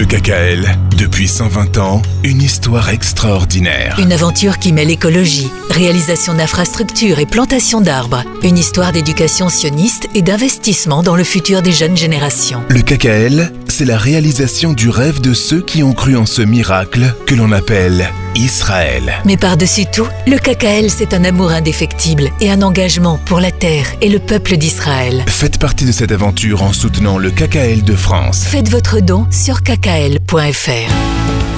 Le 0.00 0.06
KKL, 0.06 0.78
depuis 0.96 1.28
120 1.28 1.76
ans, 1.76 2.00
une 2.24 2.40
histoire 2.40 2.88
extraordinaire. 2.88 3.98
Une 4.00 4.12
aventure 4.12 4.58
qui 4.58 4.72
mêle 4.72 4.90
écologie, 4.90 5.50
réalisation 5.68 6.32
d'infrastructures 6.32 7.18
et 7.18 7.26
plantation 7.26 7.82
d'arbres. 7.82 8.24
Une 8.42 8.56
histoire 8.56 8.92
d'éducation 8.92 9.50
sioniste 9.50 10.08
et 10.14 10.22
d'investissement 10.22 11.02
dans 11.02 11.16
le 11.16 11.22
futur 11.22 11.60
des 11.60 11.72
jeunes 11.72 11.98
générations. 11.98 12.62
Le 12.70 12.80
KKL, 12.80 13.52
c'est 13.80 13.86
la 13.86 13.96
réalisation 13.96 14.74
du 14.74 14.90
rêve 14.90 15.22
de 15.22 15.32
ceux 15.32 15.62
qui 15.62 15.82
ont 15.82 15.94
cru 15.94 16.14
en 16.14 16.26
ce 16.26 16.42
miracle 16.42 17.14
que 17.24 17.34
l'on 17.34 17.50
appelle 17.50 18.10
Israël. 18.34 19.14
Mais 19.24 19.38
par-dessus 19.38 19.86
tout, 19.90 20.06
le 20.26 20.36
KKL, 20.36 20.90
c'est 20.90 21.14
un 21.14 21.24
amour 21.24 21.50
indéfectible 21.50 22.28
et 22.42 22.50
un 22.50 22.60
engagement 22.60 23.18
pour 23.24 23.40
la 23.40 23.50
terre 23.50 23.86
et 24.02 24.10
le 24.10 24.18
peuple 24.18 24.58
d'Israël. 24.58 25.24
Faites 25.28 25.56
partie 25.56 25.86
de 25.86 25.92
cette 25.92 26.12
aventure 26.12 26.62
en 26.62 26.74
soutenant 26.74 27.16
le 27.16 27.30
KKL 27.30 27.82
de 27.82 27.94
France. 27.96 28.44
Faites 28.44 28.68
votre 28.68 29.00
don 29.00 29.26
sur 29.30 29.62
kkl.fr. 29.62 31.29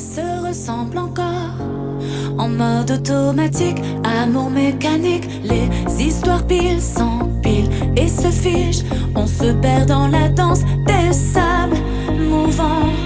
se 0.00 0.48
ressemblent 0.48 0.98
encore. 0.98 1.56
En 2.38 2.48
mode 2.48 2.90
automatique, 2.90 3.82
amour 4.04 4.50
mécanique, 4.50 5.28
les 5.44 5.68
histoires 6.02 6.46
pile 6.46 6.80
s'empilent 6.80 7.70
et 7.96 8.08
se 8.08 8.28
figent. 8.28 8.84
On 9.14 9.26
se 9.26 9.52
perd 9.52 9.88
dans 9.88 10.08
la 10.08 10.28
danse 10.28 10.62
des 10.86 11.12
sables 11.12 11.76
mouvants. 12.18 12.99